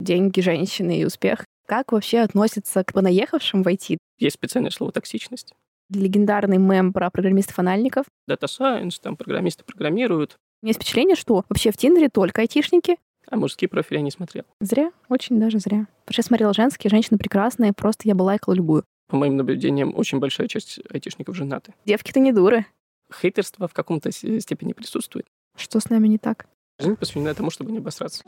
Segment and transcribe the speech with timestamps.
[0.00, 1.44] деньги, женщины и успех.
[1.66, 3.98] Как вообще относится к понаехавшим в IT?
[4.18, 5.52] Есть специальное слово «токсичность».
[5.90, 8.06] Легендарный мем про программистов-анальников.
[8.28, 10.36] Data Science, там программисты программируют.
[10.62, 12.96] У меня есть впечатление, что вообще в Тиндере только айтишники.
[13.30, 14.44] А мужские профили я не смотрел.
[14.60, 15.86] Зря, очень даже зря.
[16.04, 18.84] Потому что я смотрела женские, женщины прекрасные, просто я бы лайкала любую.
[19.08, 21.74] По моим наблюдениям, очень большая часть айтишников женаты.
[21.86, 22.66] Девки-то не дуры.
[23.14, 25.26] Хейтерство в каком-то степени присутствует.
[25.56, 26.46] Что с нами не так?
[26.78, 28.22] Жизнь посвящена тому, чтобы не обосраться.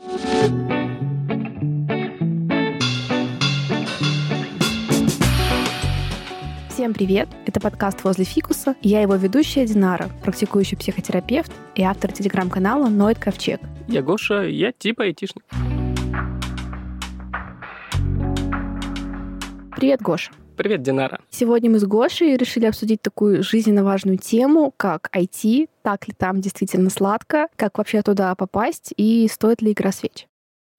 [6.81, 7.29] Всем привет!
[7.45, 8.75] Это подкаст «Возле фикуса».
[8.81, 13.61] Я его ведущая Динара, практикующий психотерапевт и автор телеграм-канала «Ноет Ковчег».
[13.87, 15.43] Я Гоша, я типа айтишник.
[19.75, 20.31] Привет, Гоша!
[20.57, 21.19] Привет, Динара.
[21.29, 26.41] Сегодня мы с Гошей решили обсудить такую жизненно важную тему, как IT, так ли там
[26.41, 30.25] действительно сладко, как вообще туда попасть и стоит ли игра свеч.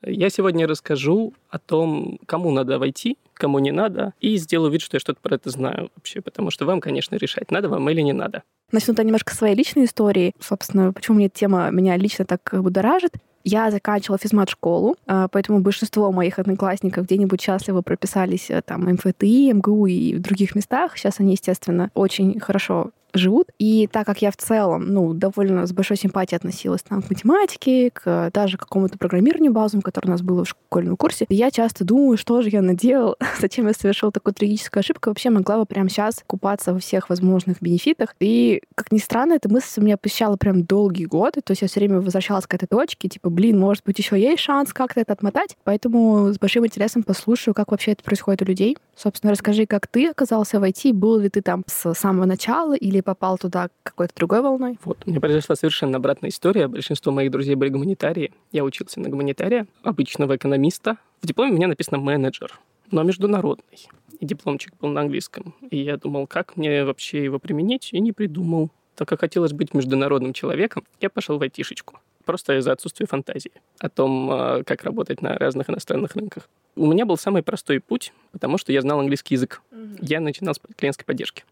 [0.05, 4.97] Я сегодня расскажу о том, кому надо войти, кому не надо, и сделаю вид, что
[4.97, 8.13] я что-то про это знаю вообще, потому что вам, конечно, решать, надо вам или не
[8.13, 8.43] надо.
[8.73, 10.33] Начну то немножко своей личной истории.
[10.41, 13.13] Собственно, почему мне тема меня лично так будоражит.
[13.45, 19.87] Я заканчивала физмат-школу, а, поэтому большинство моих одноклассников где-нибудь счастливо прописались э, там МФТИ, МГУ
[19.87, 20.97] и в других местах.
[20.97, 23.49] Сейчас они, естественно, очень хорошо живут.
[23.59, 27.91] И так как я в целом, ну, довольно с большой симпатией относилась там, к математике,
[27.91, 32.17] к даже какому-то программированию базовому, которое у нас было в школьном курсе, я часто думаю,
[32.17, 35.11] что же я наделал, зачем я совершила такую трагическую ошибку.
[35.11, 38.15] Вообще могла бы прямо сейчас купаться во всех возможных бенефитах.
[38.21, 41.41] И, как ни странно, эта мысль меня посещала прям долгие годы.
[41.43, 44.43] То есть я все время возвращалась к этой точке, типа, блин, может быть, еще есть
[44.43, 45.57] шанс как-то это отмотать.
[45.65, 48.77] Поэтому с большим интересом послушаю, как вообще это происходит у людей.
[48.97, 53.02] Собственно, расскажи, как ты оказался в IT, был ли ты там с самого начала или
[53.03, 54.79] попал туда какой-то другой волной?
[54.85, 56.69] Вот, у меня произошла совершенно обратная история.
[56.69, 58.33] Большинство моих друзей были гуманитарии.
[58.51, 60.97] Я учился на гуманитария, обычного экономиста.
[61.21, 62.59] В дипломе у меня написано менеджер,
[62.91, 63.89] но международный.
[64.21, 65.55] И дипломчик был на английском.
[65.71, 68.71] И я думал, как мне вообще его применить, и не придумал.
[68.95, 71.99] Так как хотелось быть международным человеком, я пошел в айтишечку.
[72.25, 76.49] Просто из-за отсутствия фантазии о том, а, как работать на разных иностранных рынках.
[76.77, 79.63] У меня был самый простой путь, потому что я знал английский язык.
[80.01, 81.45] Я начинал с клиентской поддержки.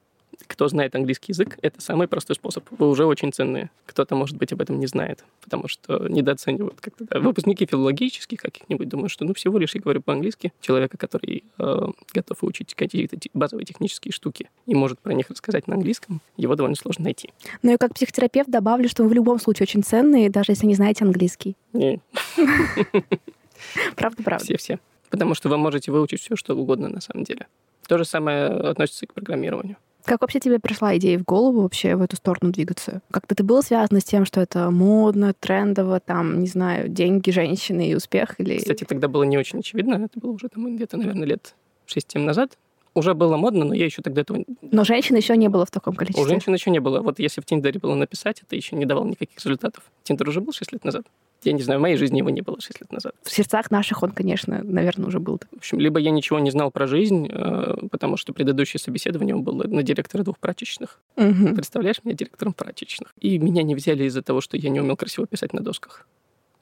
[0.47, 2.65] Кто знает английский язык, это самый простой способ.
[2.71, 3.71] Вы уже очень ценные.
[3.87, 7.05] Кто-то, может быть, об этом не знает, потому что недооценивают как-то.
[7.09, 7.21] Да.
[7.21, 10.53] Выпускники филологических каких-нибудь думают, что ну всего лишь я говорю по-английски.
[10.61, 15.75] Человека, который э, готов выучить какие-то базовые технические штуки и может про них рассказать на
[15.75, 17.31] английском, его довольно сложно найти.
[17.63, 20.75] Ну и как психотерапевт добавлю, что вы в любом случае очень ценные, даже если не
[20.75, 21.57] знаете английский.
[21.73, 21.99] И
[23.97, 24.45] Правда-правда.
[24.45, 24.79] все-все.
[25.11, 27.47] Потому что вы можете выучить все, что угодно на самом деле.
[27.89, 29.77] То же самое относится и к программированию.
[30.05, 33.03] Как вообще тебе пришла идея в голову вообще в эту сторону двигаться?
[33.11, 37.91] Как-то это было связано с тем, что это модно, трендово, там, не знаю, деньги, женщины
[37.91, 38.35] и успех?
[38.39, 38.59] Или...
[38.59, 39.95] Кстати, тогда было не очень очевидно.
[39.95, 41.55] Это было уже там где-то, наверное, лет
[41.87, 42.57] 6-7 назад.
[42.95, 44.45] Уже было модно, но я еще тогда этого...
[44.63, 46.25] Но женщин еще не было в таком количестве.
[46.25, 47.01] У женщин еще не было.
[47.01, 49.85] Вот если в Тиндере было написать, это еще не давало никаких результатов.
[50.03, 51.07] Тиндер уже был 6 лет назад.
[51.43, 53.15] Я не знаю, в моей жизни его не было 6 лет назад.
[53.23, 55.41] В сердцах наших он, конечно, наверное, уже был.
[55.51, 59.65] В общем, либо я ничего не знал про жизнь, э, потому что предыдущее собеседование было
[59.67, 61.01] на директора двух прачечных.
[61.17, 61.55] Мгм.
[61.55, 63.15] Представляешь, меня директором прачечных.
[63.21, 66.07] И меня не взяли из-за того, что я не умел красиво писать на досках.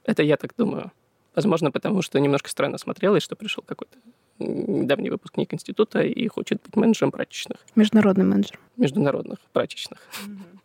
[0.05, 0.91] Это я так думаю.
[1.35, 3.97] Возможно, потому что немножко странно смотрелось, что пришел какой-то
[4.39, 8.59] недавний выпускник института и хочет быть менеджером прачечных, Международный менеджер.
[8.77, 9.99] международных прачечных.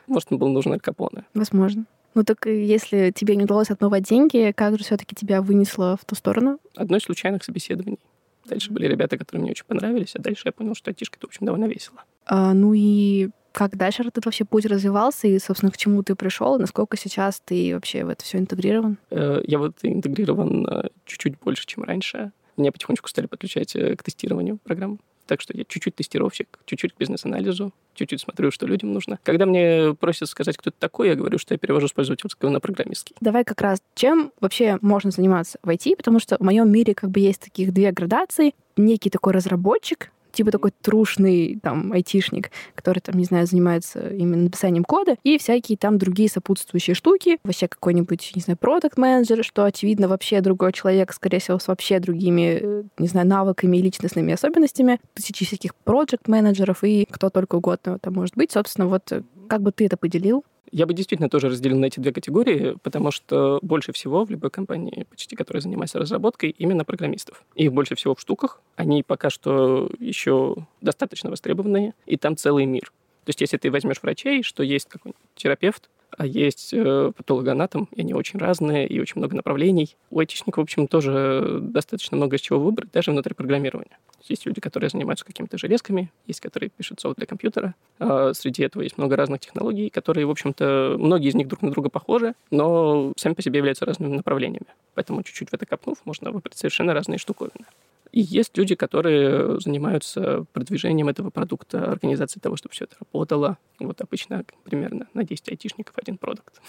[0.06, 1.24] Может, он был нужен Аль Капоне.
[1.34, 1.84] Возможно.
[2.14, 6.14] Ну так если тебе не удалось отмывать деньги, как же все-таки тебя вынесло в ту
[6.14, 6.58] сторону?
[6.76, 7.98] Одно из случайных собеседований.
[8.46, 11.30] Дальше были ребята, которые мне очень понравились, а дальше я понял, что айтишка это, в
[11.30, 12.02] общем, довольно весело.
[12.26, 16.58] А, ну и как дальше этот вообще путь развивался и, собственно, к чему ты пришел?
[16.58, 18.98] Насколько сейчас ты вообще в это все интегрирован?
[19.10, 22.32] Э, Я вот интегрирован э, чуть-чуть больше, чем раньше.
[22.56, 24.98] Меня потихонечку стали подключать э, к тестированию программ.
[25.26, 29.18] Так что я чуть-чуть тестировщик, чуть-чуть к бизнес-анализу, чуть-чуть смотрю, что людям нужно.
[29.22, 32.60] Когда мне просят сказать, кто это такой, я говорю, что я перевожу с пользовательского на
[32.60, 33.16] программистский.
[33.20, 37.10] Давай как раз, чем вообще можно заниматься в IT, потому что в моем мире как
[37.10, 38.54] бы есть таких две градации.
[38.76, 44.84] Некий такой разработчик, типа такой трушный там айтишник, который там, не знаю, занимается именно написанием
[44.84, 50.08] кода, и всякие там другие сопутствующие штуки, вообще какой-нибудь, не знаю, продукт менеджер что, очевидно,
[50.08, 55.00] вообще другой человек, скорее всего, с вообще другими, э, не знаю, навыками и личностными особенностями,
[55.14, 58.52] тысячи всяких проект менеджеров и кто только угодно это может быть.
[58.52, 60.44] Собственно, вот э, как бы ты это поделил?
[60.74, 64.50] Я бы действительно тоже разделил на эти две категории, потому что больше всего в любой
[64.50, 67.44] компании, почти которая занимается разработкой, именно программистов.
[67.54, 68.60] Их больше всего в штуках.
[68.74, 72.92] Они пока что еще достаточно востребованные, и там целый мир.
[73.24, 78.00] То есть если ты возьмешь врачей, что есть какой-нибудь терапевт, а есть э, патологоанатом, и
[78.00, 79.96] они очень разные, и очень много направлений.
[80.10, 83.98] У айтишников, в общем, тоже достаточно много из чего выбрать, даже внутри программирования.
[84.28, 87.74] Есть люди, которые занимаются какими-то железками, есть, которые пишут софт для компьютера.
[87.98, 91.70] А среди этого есть много разных технологий, которые, в общем-то, многие из них друг на
[91.70, 94.66] друга похожи, но сами по себе являются разными направлениями.
[94.94, 97.66] Поэтому чуть-чуть в это копнув, можно выбрать совершенно разные штуковины.
[98.14, 103.58] И есть люди, которые занимаются продвижением этого продукта, организацией того, чтобы все это работало.
[103.80, 106.54] Вот обычно примерно на 10 айтишников один продукт.
[106.54, 106.60] То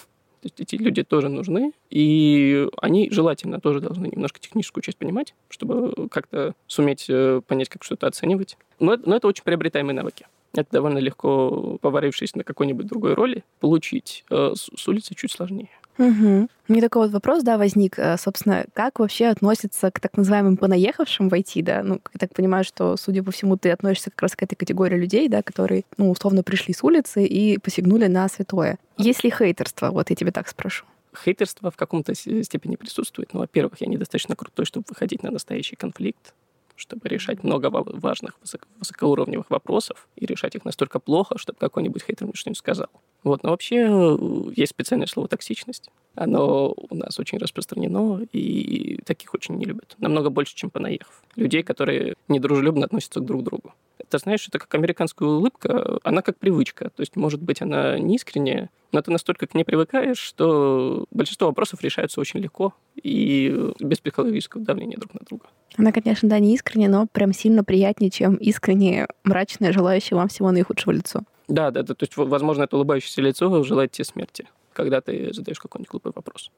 [0.42, 6.10] есть эти люди тоже нужны, и они желательно тоже должны немножко техническую часть понимать, чтобы
[6.10, 8.58] как-то суметь э, понять, как что-то оценивать.
[8.80, 10.26] Но, но это очень приобретаемые навыки.
[10.54, 14.26] Это довольно легко, поварившись на какой-нибудь другой роли, получить.
[14.32, 15.70] Э, с улицы чуть сложнее.
[15.98, 16.50] Угу.
[16.68, 21.30] Меня такой вот вопрос, да, возник, э, собственно, как вообще относится к так называемым понаехавшим
[21.30, 21.84] в IT, да?
[21.84, 24.98] Ну, я так понимаю, что, судя по всему, ты относишься как раз к этой категории
[24.98, 28.78] людей, да, которые, ну, условно, пришли с улицы и посягнули на святое.
[28.98, 29.92] Есть ли хейтерство?
[29.92, 30.86] Вот я тебе так спрошу
[31.24, 33.34] хейтерство в каком-то степени присутствует.
[33.34, 36.34] Ну, во-первых, я недостаточно крутой, чтобы выходить на настоящий конфликт
[36.76, 38.38] чтобы решать много важных
[38.80, 42.90] высокоуровневых вопросов и решать их настолько плохо, чтобы какой-нибудь хейтер мне что-нибудь сказал.
[43.26, 44.18] Вот, но вообще э,
[44.56, 45.90] есть специальное слово «токсичность».
[46.14, 49.96] Оно у нас очень распространено, и таких очень не любят.
[49.98, 51.24] Намного больше, чем понаехав.
[51.36, 53.74] Людей, которые недружелюбно относятся друг к другу.
[54.08, 56.92] Ты знаешь, это как американская улыбка, она как привычка.
[56.92, 61.48] То есть, может быть, она не искренняя, но ты настолько к ней привыкаешь, что большинство
[61.48, 65.48] вопросов решаются очень легко и без психологического давления друг на друга.
[65.78, 70.52] Она, конечно, да, не искренняя, но прям сильно приятнее, чем искренне мрачное, желающее вам всего
[70.52, 71.24] наихудшего лицо.
[71.48, 71.94] Да, да, да.
[71.94, 76.52] То есть, возможно, это улыбающееся лицо желает тебе смерти, когда ты задаешь какой-нибудь глупый вопрос.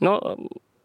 [0.00, 0.38] Но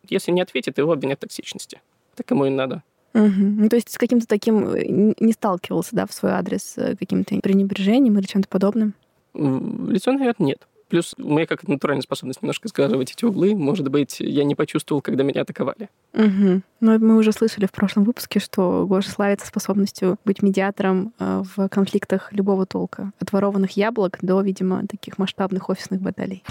[0.08, 1.82] если не ответит, его обвинят в токсичности.
[2.16, 2.84] Так ему и надо.
[3.14, 3.24] Угу.
[3.26, 7.40] Ну, то есть с каким-то таким э, не сталкивался, да, в свой адрес э, каким-то
[7.42, 8.96] пренебрежением или чем-то подобным?
[9.36, 10.68] Лицо, наверное, нет.
[10.94, 13.56] Плюс у меня как натуральная способность немножко сглаживать эти углы.
[13.56, 15.90] Может быть, я не почувствовал, когда меня атаковали.
[16.14, 16.62] Угу.
[16.82, 21.68] Ну, мы уже слышали в прошлом выпуске, что Гоша славится способностью быть медиатором э, в
[21.70, 23.12] конфликтах любого толка.
[23.20, 26.44] От ворованных яблок до, видимо, таких масштабных офисных баталий.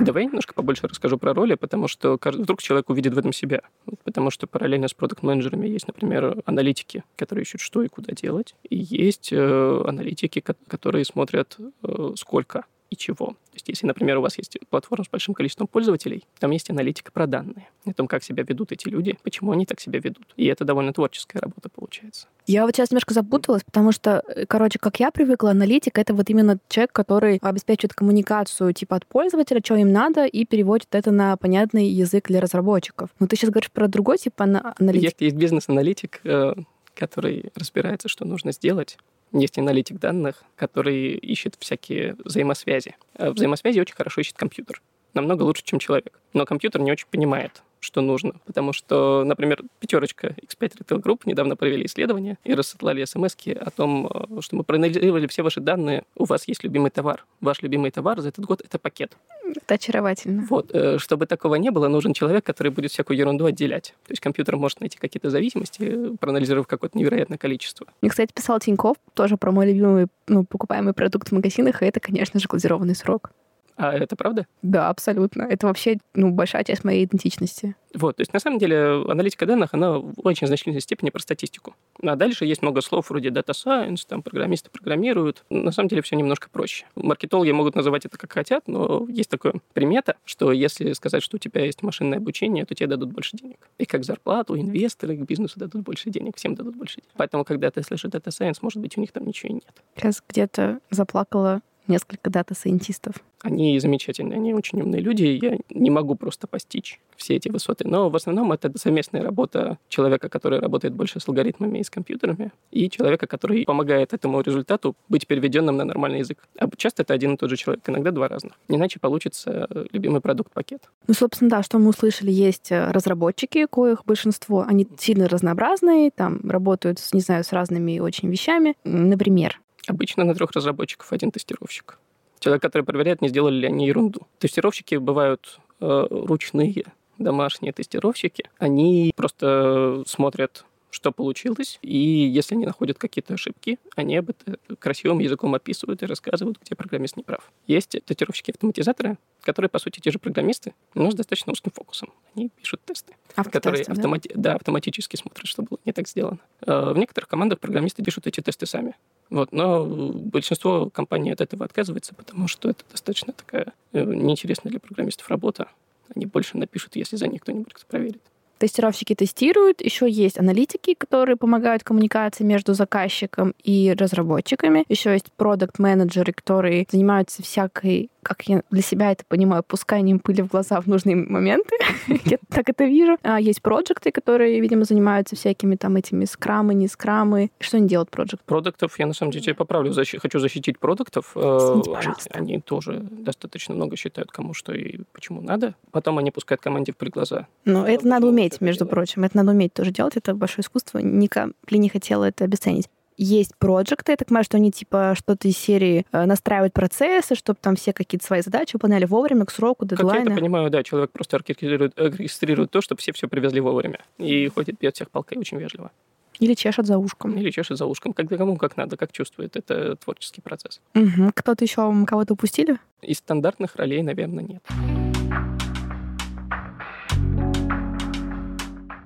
[0.00, 3.62] Давай немножко побольше расскажу про роли, потому что вдруг человек увидит в этом себя.
[4.04, 8.54] Потому что параллельно с продукт-менеджерами есть, например, аналитики, которые ищут, что и куда делать.
[8.68, 13.36] И есть э, аналитики, которые смотрят, э, сколько и чего.
[13.62, 17.26] Есть, если, например, у вас есть платформа с большим количеством пользователей, там есть аналитика про
[17.26, 20.26] данные, о том, как себя ведут эти люди, почему они так себя ведут.
[20.36, 22.26] И это довольно творческая работа получается.
[22.46, 26.28] Я вот сейчас немножко запуталась, потому что, э, короче, как я привыкла, аналитик— это вот
[26.28, 31.36] именно человек, который обеспечивает коммуникацию типа от пользователя, что им надо, и переводит это на
[31.36, 33.10] понятный язык для разработчиков.
[33.20, 35.04] Но ты сейчас говоришь про другой тип аналитики.
[35.04, 36.54] Есть, есть бизнес-аналитик, э,
[36.94, 38.98] который разбирается, что нужно сделать,
[39.32, 42.96] есть аналитик данных, который ищет всякие взаимосвязи.
[43.14, 44.82] А взаимосвязи очень хорошо ищет компьютер.
[45.14, 46.18] Намного лучше, чем человек.
[46.32, 48.34] Но компьютер не очень понимает, что нужно.
[48.46, 54.06] Потому что, например, пятерочка X5 Retail Group недавно провели исследование и рассылали смс о том,
[54.06, 57.24] э, что мы проанализировали все ваши данные, у вас есть любимый товар.
[57.40, 59.16] Ваш любимый товар за этот год— это пакет.
[59.56, 60.46] Это очаровательно.
[60.48, 60.70] Вот.
[60.72, 63.94] Э, чтобы такого не было, нужен человек, который будет всякую ерунду отделять.
[64.06, 67.86] То есть компьютер может найти какие-то зависимости, проанализировав какое-то невероятное количество.
[68.00, 71.98] Мне, кстати, писал Тиньков тоже про мой любимый ну, покупаемый продукт в магазинах, и это,
[71.98, 73.32] конечно же, глазированный срок.
[73.76, 74.46] А это правда?
[74.62, 75.42] Да, абсолютно.
[75.42, 77.74] Это вообще ну, большая часть моей идентичности.
[77.94, 81.74] Вот, то есть на самом деле аналитика данных, она в очень значительной степени про статистику.
[82.02, 85.44] А дальше есть много слов вроде data science, там программисты программируют.
[85.50, 86.86] На самом деле все немножко проще.
[86.94, 91.38] Маркетологи могут называть это как хотят, но есть такое примета, что если сказать, что у
[91.38, 93.58] тебя есть машинное обучение, то тебе дадут больше денег.
[93.78, 97.10] И как зарплату, инвесторы к бизнесу дадут больше денег, всем дадут больше денег.
[97.16, 99.82] Поэтому, когда ты слышишь data science, может быть, у них там ничего и нет.
[99.96, 103.16] Сейчас где-то заплакала несколько дата-сайентистов.
[103.42, 107.86] Они замечательные, они очень умные люди, я не могу просто постичь все эти высоты.
[107.88, 112.52] Но в основном это совместная работа человека, который работает больше с алгоритмами и с компьютерами,
[112.70, 116.38] и человека, который помогает этому результату быть переведенным на нормальный язык.
[116.58, 118.52] А часто это один и тот же человек, иногда два разных.
[118.68, 120.88] Иначе получится любимый продукт-пакет.
[121.06, 126.40] Ну, собственно, да, что мы услышали, есть э, разработчики, коих большинство, они сильно разнообразные, там
[126.48, 128.74] работают, не знаю, с разными очень вещами.
[128.84, 131.98] Например, Обычно на трех разработчиков один тестировщик.
[132.38, 134.26] Человек, который проверяет, не сделали ли они ерунду.
[134.38, 136.84] Тестировщики бывают э, ручные,
[137.18, 138.50] домашние тестировщики.
[138.58, 145.20] Они просто смотрят что получилось, и если они находят какие-то ошибки, они об этом красивым
[145.20, 147.50] языком описывают и рассказывают, где программист не прав.
[147.66, 152.12] Есть тестировщики-автоматизаторы, которые, по сути, те же программисты, но с достаточно узким фокусом.
[152.36, 153.92] Они пишут тесты, которые да?
[153.92, 154.30] Автомати...
[154.34, 156.40] Да, автоматически смотрят, что было не так сделано.
[156.66, 158.94] Э, в некоторых командах программисты пишут эти тесты сами.
[159.32, 164.78] Вот, но большинство компаний от этого отказывается, потому что это достаточно такая э, неинтересная для
[164.78, 165.68] программистов работа.
[166.14, 168.20] Они больше напишут, если за них кто-нибудь кто проверит.
[168.58, 176.34] Тестировщики тестируют, еще есть аналитики, которые помогают коммуникации между заказчиком и разработчиками, еще есть продукт-менеджеры,
[176.34, 181.16] которые занимаются всякой как я для себя это понимаю, пусканием пыли в глаза в нужные
[181.16, 181.76] моменты.
[182.24, 183.18] я так это вижу.
[183.22, 187.50] А есть проекты, которые, видимо, занимаются всякими там этими скрамы, не скрамы.
[187.58, 188.40] Что они делают проект?
[188.44, 191.32] Продуктов, я на самом деле поправлю, хочу защитить продуктов.
[191.34, 192.30] Пожалуйста.
[192.32, 195.74] Они, тоже достаточно много считают, кому что и почему надо.
[195.90, 197.46] Потом они пускают команде в пыль глаза.
[197.64, 199.24] Ну, это надо уметь, между прочим.
[199.24, 200.16] Это надо уметь тоже делать.
[200.16, 200.98] Это большое искусство.
[200.98, 202.88] Ника Пли не хотела это обесценить
[203.22, 207.58] есть проекты, я так понимаю, что они типа что-то из серии э, настраивают процессы, чтобы
[207.60, 210.12] там все какие-то свои задачи выполняли вовремя, к сроку, дедлайна.
[210.12, 214.00] Как я это понимаю, да, человек просто регистрирует, регистрирует то, чтобы все все привезли вовремя.
[214.18, 215.90] И ходит, бьет всех палкой очень вежливо.
[216.38, 217.36] Или чешет за ушком.
[217.38, 218.12] Или чешет за ушком.
[218.12, 219.56] Как кому как надо, как чувствует.
[219.56, 220.80] Это творческий процесс.
[220.94, 221.32] Угу.
[221.34, 222.78] Кто-то еще кого-то упустили?
[223.02, 225.61] Из стандартных ролей, наверное, нет.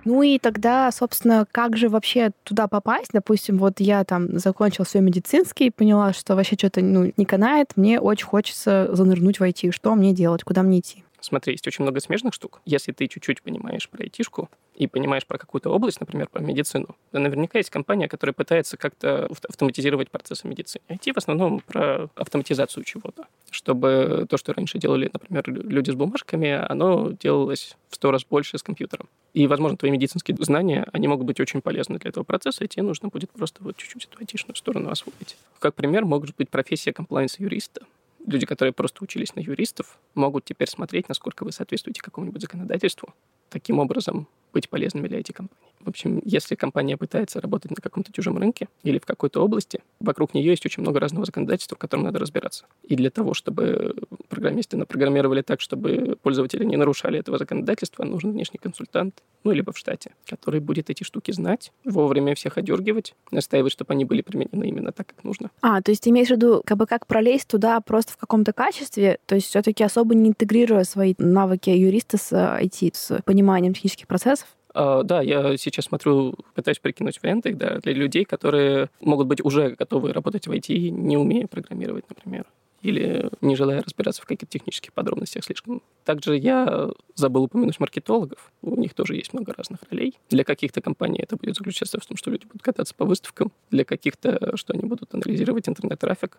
[0.07, 3.11] Ну и тогда, собственно, как же вообще туда попасть?
[3.13, 7.99] Допустим, вот я там закончил свой медицинский, поняла, что вообще что-то ну, не канает, мне
[7.99, 9.73] очень хочется занырнуть в IT.
[9.73, 10.45] Что мне делать?
[10.45, 11.03] Куда мне идти?
[11.27, 12.61] Смотри, есть очень много смежных штук.
[12.65, 17.19] Если ты чуть-чуть понимаешь про айтишку и понимаешь про какую-то область, например, про медицину, то
[17.19, 20.85] наверняка есть компания, которая пытается как-то автоматизировать процессы медицины.
[20.89, 26.53] IT в основном про автоматизацию чего-то, чтобы то, что раньше делали, например, люди с бумажками,
[26.53, 29.09] оно делалось в сто раз больше с компьютером.
[29.35, 32.85] И, возможно, твои медицинские знания, они могут быть очень полезны для этого процесса, и тебе
[32.85, 35.37] нужно будет просто вот чуть-чуть эту айтишную сторону освоить.
[35.59, 37.83] Как пример, может быть профессия комплайенс-юриста
[38.27, 43.15] люди, которые просто учились на юристов, могут теперь смотреть, насколько вы соответствуете какому-нибудь законодательству.
[43.51, 45.67] Таким образом, быть полезными для этих-компаний.
[45.81, 50.35] В общем, если компания пытается работать на каком-то чужом рынке или в какой-то области, вокруг
[50.35, 52.65] нее есть очень много разного законодательства, в котором надо разбираться.
[52.83, 53.95] И для того, чтобы
[54.29, 59.79] программисты напрограммировали так, чтобы пользователи не нарушали этого законодательства, нужен внешний консультант, ну, либо в
[59.79, 64.91] штате, который будет эти штуки знать, вовремя всех одергивать, настаивать, чтобы они были применены именно
[64.91, 65.51] так, как нужно.
[65.61, 68.53] А, то есть ты имеешь в виду, как бы как пролезть туда просто в каком-то
[68.53, 73.36] качестве, то есть все-таки особо не интегрируя свои навыки юриста с IT, с пониманием
[73.75, 74.49] технических процессов?
[74.75, 79.71] Uh, да, я сейчас смотрю, пытаюсь прикинуть варианты да, для людей, которые могут быть уже
[79.71, 82.45] готовы работать в IT, не умея программировать, например
[82.83, 85.83] или не желая разбираться в каких-то технических подробностях слишком.
[86.05, 88.53] Также я забыл упомянуть маркетологов.
[88.63, 90.19] У них тоже есть много разных ролей.
[90.31, 93.85] Для каких-то компаний это будет заключаться в том, что люди будут кататься по выставкам, для
[93.85, 96.39] каких-то, что они будут анализировать интернет-трафик.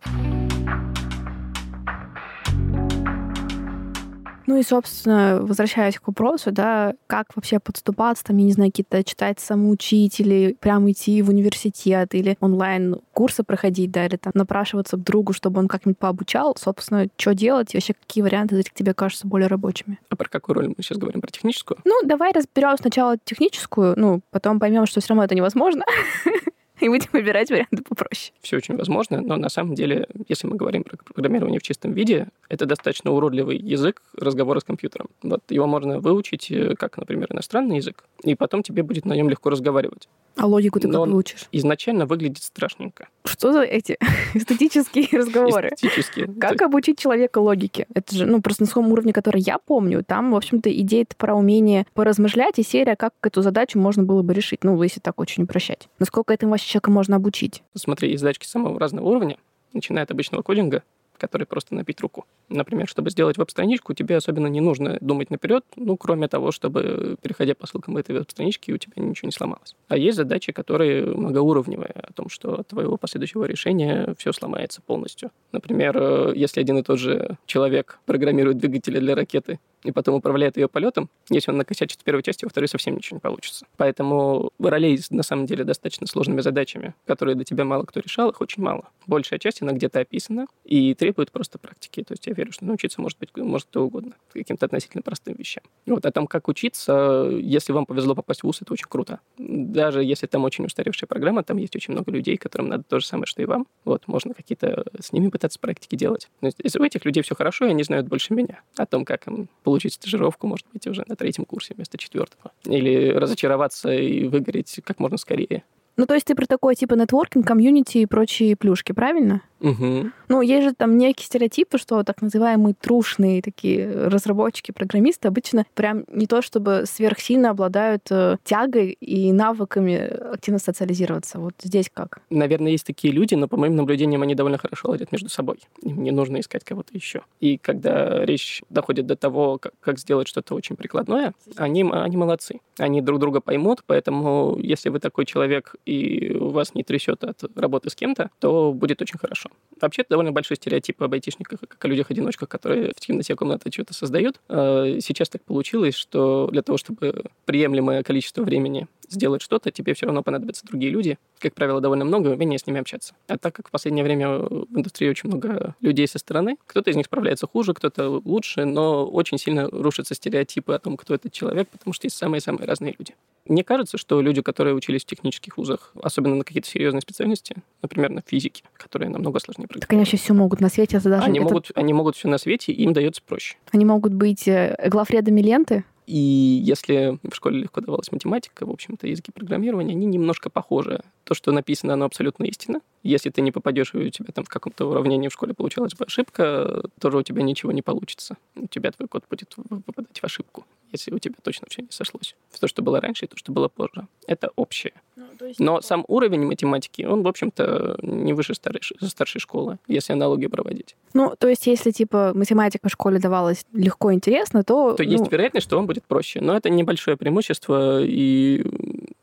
[4.47, 9.03] Ну и, собственно, возвращаясь к вопросу, да, как вообще подступаться, там, я не знаю, какие-то
[9.03, 15.03] читать самоучители, прям идти в университет или онлайн курсы проходить, да, или там напрашиваться к
[15.03, 19.47] другу, чтобы он как-нибудь пообучал, собственно, что делать и вообще какие варианты тебе кажутся более
[19.47, 19.99] рабочими.
[20.09, 21.19] А про какую роль мы сейчас говорим?
[21.19, 21.79] Про техническую?
[21.83, 25.83] Ну, давай разберем сначала техническую, ну, потом поймем, что все равно это невозможно.
[26.81, 28.33] и будем выбирать варианты попроще.
[28.41, 32.27] Все очень возможно, но на самом деле, если мы говорим про программирование в чистом виде,
[32.49, 35.07] это достаточно уродливый язык разговора с компьютером.
[35.23, 39.29] Вот его можно выучить э, как, например, иностранный язык, и потом тебе будет на нем
[39.29, 40.07] легко разговаривать.
[40.35, 41.47] А логику ты Но как выучишь?
[41.51, 43.07] изначально выглядит страшненько.
[43.25, 43.97] Что за эти
[44.35, 45.69] эстетические разговоры?
[45.69, 46.27] Эстетические.
[46.39, 47.87] Как обучить человека логике?
[47.93, 51.35] Это же, ну, просто на своем уровне, который я помню, там, в общем-то, идея про
[51.35, 55.43] умение поразмышлять и серия, как эту задачу можно было бы решить, ну, если так очень
[55.43, 55.89] упрощать.
[55.99, 57.63] Насколько этому вообще человека можно обучить?
[57.75, 59.37] Смотри, есть задачки самого разного уровня,
[59.73, 60.83] начиная от обычного кодинга,
[61.17, 62.25] который просто набить руку.
[62.49, 67.55] Например, чтобы сделать веб-страничку, тебе особенно не нужно думать наперед, ну, кроме того, чтобы, переходя
[67.55, 69.75] по ссылкам этой веб-страничке, у тебя ничего не сломалось.
[69.87, 75.31] А есть задачи, которые многоуровневые, о том, что от твоего последующего решения все сломается полностью.
[75.51, 80.57] Например, э, если один и тот же человек программирует двигатели для ракеты, и потом управляет
[80.57, 83.65] ее полетом, если он накосячит в первой части, во второй совсем ничего не получится.
[83.77, 88.41] Поэтому ролей на самом деле достаточно сложными задачами, которые до тебя мало кто решал, их
[88.41, 88.89] очень мало.
[89.05, 92.03] Большая часть, она где-то описана и требует просто практики.
[92.03, 95.63] То есть я верю, что научиться может быть может кто угодно, каким-то относительно простым вещам.
[95.85, 99.19] Вот, а там как учиться, если вам повезло попасть в ВУЗ, это очень круто.
[99.37, 103.05] Даже если там очень устаревшая программа, там есть очень много людей, которым надо то же
[103.05, 103.67] самое, что и вам.
[103.85, 106.29] Вот, можно какие-то с ними пытаться практики делать.
[106.41, 109.27] Но если у этих людей все хорошо, и они знают больше меня о том, как
[109.27, 112.53] им получить стажировку, может быть, уже на третьем курсе вместо четвертого.
[112.63, 115.65] Или разочароваться и выгореть как можно скорее.
[115.97, 119.41] Ну, то есть ты про такой типа нетворкинг, комьюнити и прочие плюшки, правильно?
[119.59, 120.11] Угу.
[120.29, 126.03] Ну, есть же там некие стереотипы, что так называемые трушные такие разработчики, программисты обычно прям
[126.11, 129.97] не то чтобы сверхсильно обладают э, тягой и навыками
[130.33, 131.39] активно социализироваться.
[131.39, 132.19] Вот здесь как?
[132.29, 135.59] Наверное, есть такие люди, но по моим наблюдениям они довольно хорошо ладят между собой.
[135.81, 137.21] Им не нужно искать кого-то еще.
[137.39, 142.59] И когда речь доходит до того, как, как сделать что-то очень прикладное, они, они молодцы.
[142.77, 147.89] Они друг друга поймут, поэтому если вы такой человек и вас не трясет от работы
[147.89, 149.46] с кем-то, то будет очень хорошо.
[149.81, 153.93] Вообще, это довольно большой стереотип об айтишниках, как о людях-одиночках, которые в темноте комнаты что-то
[153.93, 154.39] создают.
[154.49, 160.07] А сейчас так получилось, что для того, чтобы приемлемое количество времени сделать что-то, тебе все
[160.07, 163.13] равно понадобятся другие люди, как правило, довольно много, и умение с ними общаться.
[163.27, 166.95] А так как в последнее время в индустрии очень много людей со стороны, кто-то из
[166.95, 171.69] них справляется хуже, кто-то лучше, но очень сильно рушатся стереотипы о том, кто этот человек,
[171.69, 173.15] потому что есть самые-самые разные люди.
[173.47, 178.11] Мне кажется, что люди, которые учились в технических вузах, особенно на какие-то серьезные специальности, например,
[178.11, 181.23] на физике, которые намного сложнее Так они вообще все могут на свете, это даже...
[181.23, 181.47] Они, это...
[181.47, 183.55] могут, они могут все на свете, им дается проще.
[183.71, 189.07] Они могут быть э, главредами ленты, и если в школе легко давалась математика, в общем-то,
[189.07, 191.03] языки программирования, они немножко похожи.
[191.27, 192.79] То, что написано, оно абсолютно истина.
[193.03, 196.05] Если ты не попадешь, и у тебя там в каком-то уравнении в школе получалась бы
[196.05, 198.37] ошибка, тоже у тебя ничего не получится.
[198.55, 199.53] У тебя твой код будет
[199.85, 202.35] попадать в ошибку если у тебя точно все не сошлось.
[202.59, 204.07] То, что было раньше, и то, что было позже.
[204.25, 204.93] Это общее.
[205.15, 205.59] Ну, есть...
[205.59, 210.95] Но сам уровень математики, он, в общем-то, не выше старшей, старшей школы, если аналогию проводить.
[211.13, 214.93] Ну, то есть, если, типа, математика в школе давалась легко и интересно, то...
[214.93, 215.09] То ну...
[215.09, 216.41] есть вероятность, что он будет проще.
[216.41, 218.65] Но это небольшое преимущество, и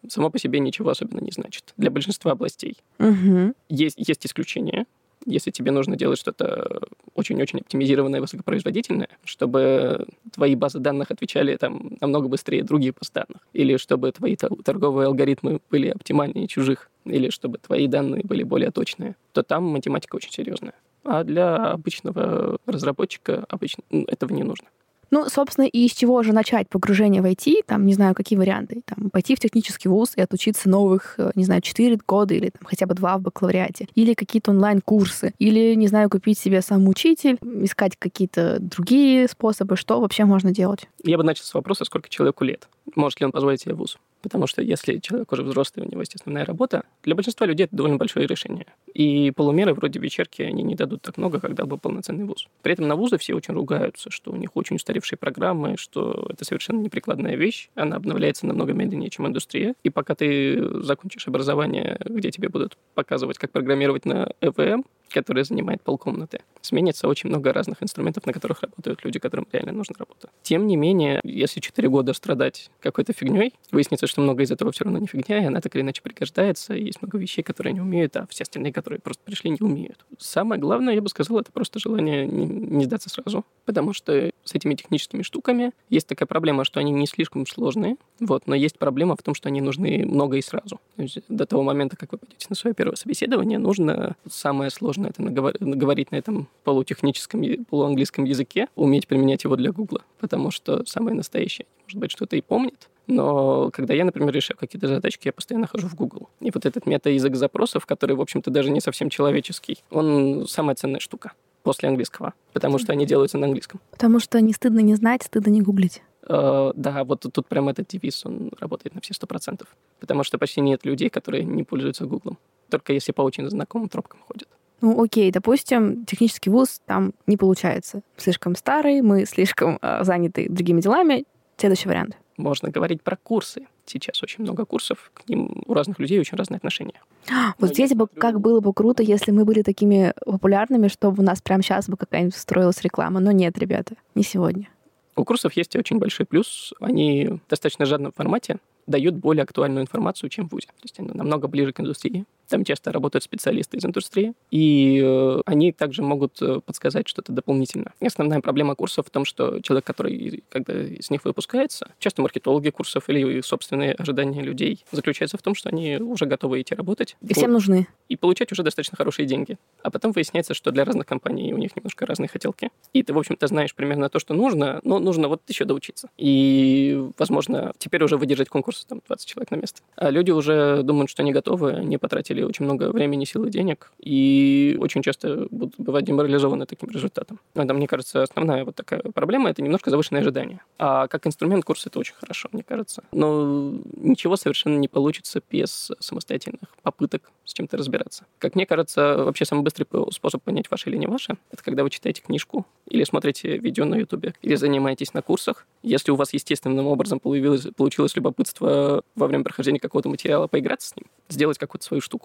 [0.09, 2.77] само по себе ничего особенно не значит для большинства областей.
[2.99, 3.55] Угу.
[3.69, 4.87] Есть, есть исключения,
[5.27, 6.83] если тебе нужно делать что-то
[7.15, 13.77] очень-очень оптимизированное, высокопроизводительное, чтобы твои базы данных отвечали там намного быстрее других баз данных, или
[13.77, 19.43] чтобы твои торговые алгоритмы были оптимальнее чужих, или чтобы твои данные были более точные, то
[19.43, 20.75] там математика очень серьезная.
[21.05, 24.69] А для обычного разработчика обычно этого не нужно.
[25.11, 27.63] Ну, собственно, и из чего же начать погружение в IT?
[27.67, 28.83] Там, не знаю, какие варианты.
[28.85, 32.63] Там, пойти в технический вуз и отучиться новых, э, не знаю, 4 года или там,
[32.65, 33.89] хотя бы 2 в бакалавриате.
[33.95, 35.35] Или какие-то онлайн-курсы.
[35.39, 39.77] Или, не знаю, купить себе сам учитель, искать какие-то другие способы.
[39.77, 40.89] Что вообще можно делать?
[41.03, 42.69] Я бы начал с вопроса, сколько человеку лет.
[42.95, 43.99] Может ли он позволить себе вуз?
[44.25, 47.77] Потому что если человек уже взрослый, у него есть основная работа, для большинства людей это
[47.77, 48.65] довольно большое решение.
[48.95, 52.49] И полумеры вроде вечерки, они не дадут так много, когда был полноценный вуз.
[52.63, 56.47] При этом на вузы все очень ругаются, что у них очень устаревшие программы, что это
[56.47, 59.75] совершенно неприкладная вещь, она обновляется намного медленнее, чем индустрия.
[59.83, 65.81] И пока ты закончишь образование, где тебе будут показывать, как программировать на EVM, который занимает
[65.83, 66.41] полкомнаты.
[66.61, 70.31] Сменится очень много разных инструментов, на которых работают люди, которым реально нужна работа.
[70.43, 74.85] Тем не менее, если 4 года страдать какой-то фигней, выяснится, что много из этого все
[74.85, 77.81] равно не фигня, и она так или иначе пригождается, и есть много вещей, которые не
[77.81, 80.07] умеют, а все остальные, которые просто пришли, не умеют.
[80.19, 84.55] Самое главное, я бы сказал, это просто желание не, не сдаться сразу, потому что с
[84.55, 89.17] этими техническими штуками есть такая проблема, что они не слишком сложные, вот, но есть проблема
[89.17, 90.81] в том, что они нужны много и сразу.
[90.95, 95.11] То есть до того момента, как вы пойдете на свое первое собеседование, нужно самое сложное
[95.11, 101.17] это наговорить на этом полутехническом, полуанглийском языке, уметь применять его для Гугла, потому что самое
[101.17, 105.67] настоящее, может быть, что-то и помнит, но когда я, например, решаю какие-то задачки, я постоянно
[105.67, 106.29] хожу в Google.
[106.41, 111.01] И вот этот мета-язык запросов, который, в общем-то, даже не совсем человеческий, он самая ценная
[111.01, 113.81] штука после английского, потому что они делаются на английском.
[113.91, 116.03] Потому что не стыдно не знать, стыдно не гуглить.
[116.27, 119.69] Uh, да, вот тут прям этот девиз, он работает на все сто процентов.
[120.01, 122.39] Потому что почти нет людей, которые не пользуются Гуглом.
[122.71, 124.49] Только если по очень знакомым тропкам ходят.
[124.81, 128.03] Ну, окей, допустим, технический вуз там не получается.
[128.17, 131.25] Слишком старый, мы слишком э, заняты другими делами.
[131.57, 132.17] Следующий вариант.
[132.37, 133.67] Можно говорить про курсы.
[133.87, 137.01] Сейчас очень много курсов, к ним у разных людей очень разные отношения.
[137.59, 141.41] Вот здесь бы как было бы круто, если мы были такими популярными, чтобы у нас
[141.41, 143.21] прямо сейчас бы какая-нибудь строилась реклама.
[143.21, 144.69] Но нет, ребята, не сегодня.
[145.17, 146.73] У курсов есть очень большой плюс.
[146.81, 150.67] Они в достаточно жадном формате дают более актуальную информацию, чем в ВУЗе.
[150.67, 152.25] То есть они намного ближе к индустрии.
[152.49, 157.93] Там часто работают специалисты из индустрии, и э, они также могут э, подсказать что-то дополнительно.
[158.01, 162.71] И основная проблема курсов в том, что человек, который когда из них выпускается, часто маркетологи
[162.71, 167.17] курсов или собственные ожидания людей, заключается в том, что они уже готовы идти работать.
[167.23, 167.87] И всем нужны.
[168.09, 169.59] И получать уже достаточно хорошие деньги.
[169.83, 172.71] А потом выясняется, что для разных компаний у них немножко разные хотелки.
[172.93, 176.09] И ты, в общем-то, знаешь примерно то, что нужно, но нужно вот еще доучиться.
[176.17, 179.81] И, возможно, теперь уже выдержать конкурс там 20 человек на место.
[179.97, 183.51] А люди уже думают, что они готовы, они потратили потратили очень много времени, сил и
[183.51, 187.39] денег, и очень часто будут бывать деморализованы таким результатом.
[187.55, 190.61] Это, мне кажется, основная вот такая проблема— это немножко завышенное ожидание.
[190.79, 193.03] А как инструмент курс— это очень хорошо, мне кажется.
[193.13, 198.25] Но ничего совершенно не получится без самостоятельных попыток с чем-то разбираться.
[198.39, 201.91] Как мне кажется, вообще самый быстрый способ понять, ваше или не ваше, это когда вы
[201.91, 205.67] читаете книжку или смотрите видео на Ютубе, или занимаетесь на курсах.
[205.83, 210.97] Если у вас естественным образом появилось, получилось любопытство во время прохождения какого-то материала поиграться с
[210.97, 212.24] ним, сделать какую-то свою штуку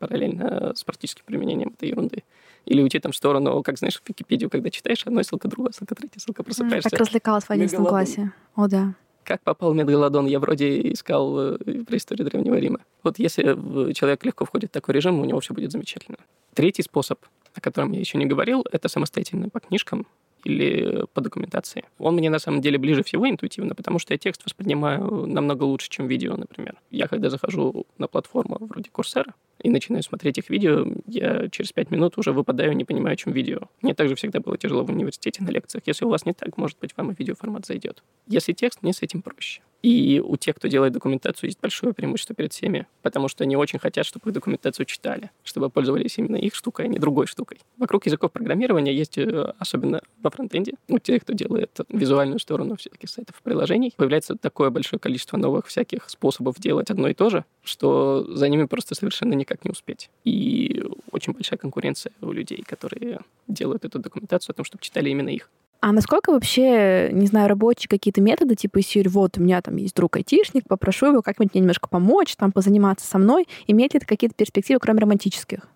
[0.00, 2.24] параллельно с практическим применением этой ерунды.
[2.66, 5.94] Или уйти там в сторону, как знаешь, в Википедию, когда читаешь, одной ссылка, другая ссылка,
[5.94, 6.90] третья ссылка, просыпаешься.
[6.90, 8.32] Так развлекалась в 11 классе.
[8.54, 8.94] О, да.
[9.24, 12.80] Как попал Медгалодон, я вроде искал э, про историю Древнего Рима.
[13.04, 13.44] Вот если
[13.92, 16.18] человек легко входит в такой режим, у него все будет замечательно.
[16.54, 17.20] Третий способ,
[17.54, 20.06] о котором я еще не говорил, это самостоятельно по книжкам
[20.44, 21.84] или по документации.
[21.98, 25.88] Он мне на самом деле ближе всего интуитивно, потому что я текст воспринимаю намного лучше,
[25.90, 26.76] чем видео, например.
[26.90, 31.90] Я когда захожу на платформу вроде Курсера, и начинаю смотреть их видео, я через пять
[31.90, 33.60] минут уже выпадаю, не понимаю, о чем видео.
[33.82, 35.84] Мне также всегда было тяжело в университете на лекциях.
[35.86, 38.02] Если у вас не так, может быть, вам и видеоформат зайдет.
[38.26, 39.62] Если текст, мне с этим проще.
[39.82, 43.78] И у тех, кто делает документацию, есть большое преимущество перед всеми, потому что они очень
[43.78, 47.60] хотят, чтобы их документацию читали, чтобы пользовались именно их штукой, а не другой штукой.
[47.78, 53.06] Вокруг языков программирования есть, э, особенно во фронтенде, у тех, кто делает визуальную сторону все-таки
[53.06, 57.44] сайтов и приложений, появляется такое большое количество новых всяких способов делать одно и то же,
[57.62, 60.10] что за ними просто совершенно никак не успеть.
[60.24, 65.28] И очень большая конкуренция у людей, которые делают эту документацию о том, чтобы читали именно
[65.28, 65.50] их.
[65.82, 69.94] А насколько вообще, не знаю, рабочие какие-то методы, типа из вот у меня там есть
[69.94, 74.06] друг айтишник, попрошу его как-нибудь мне немножко помочь, там позаниматься со мной, имеет ли это
[74.06, 75.66] какие-то перспективы, кроме романтических?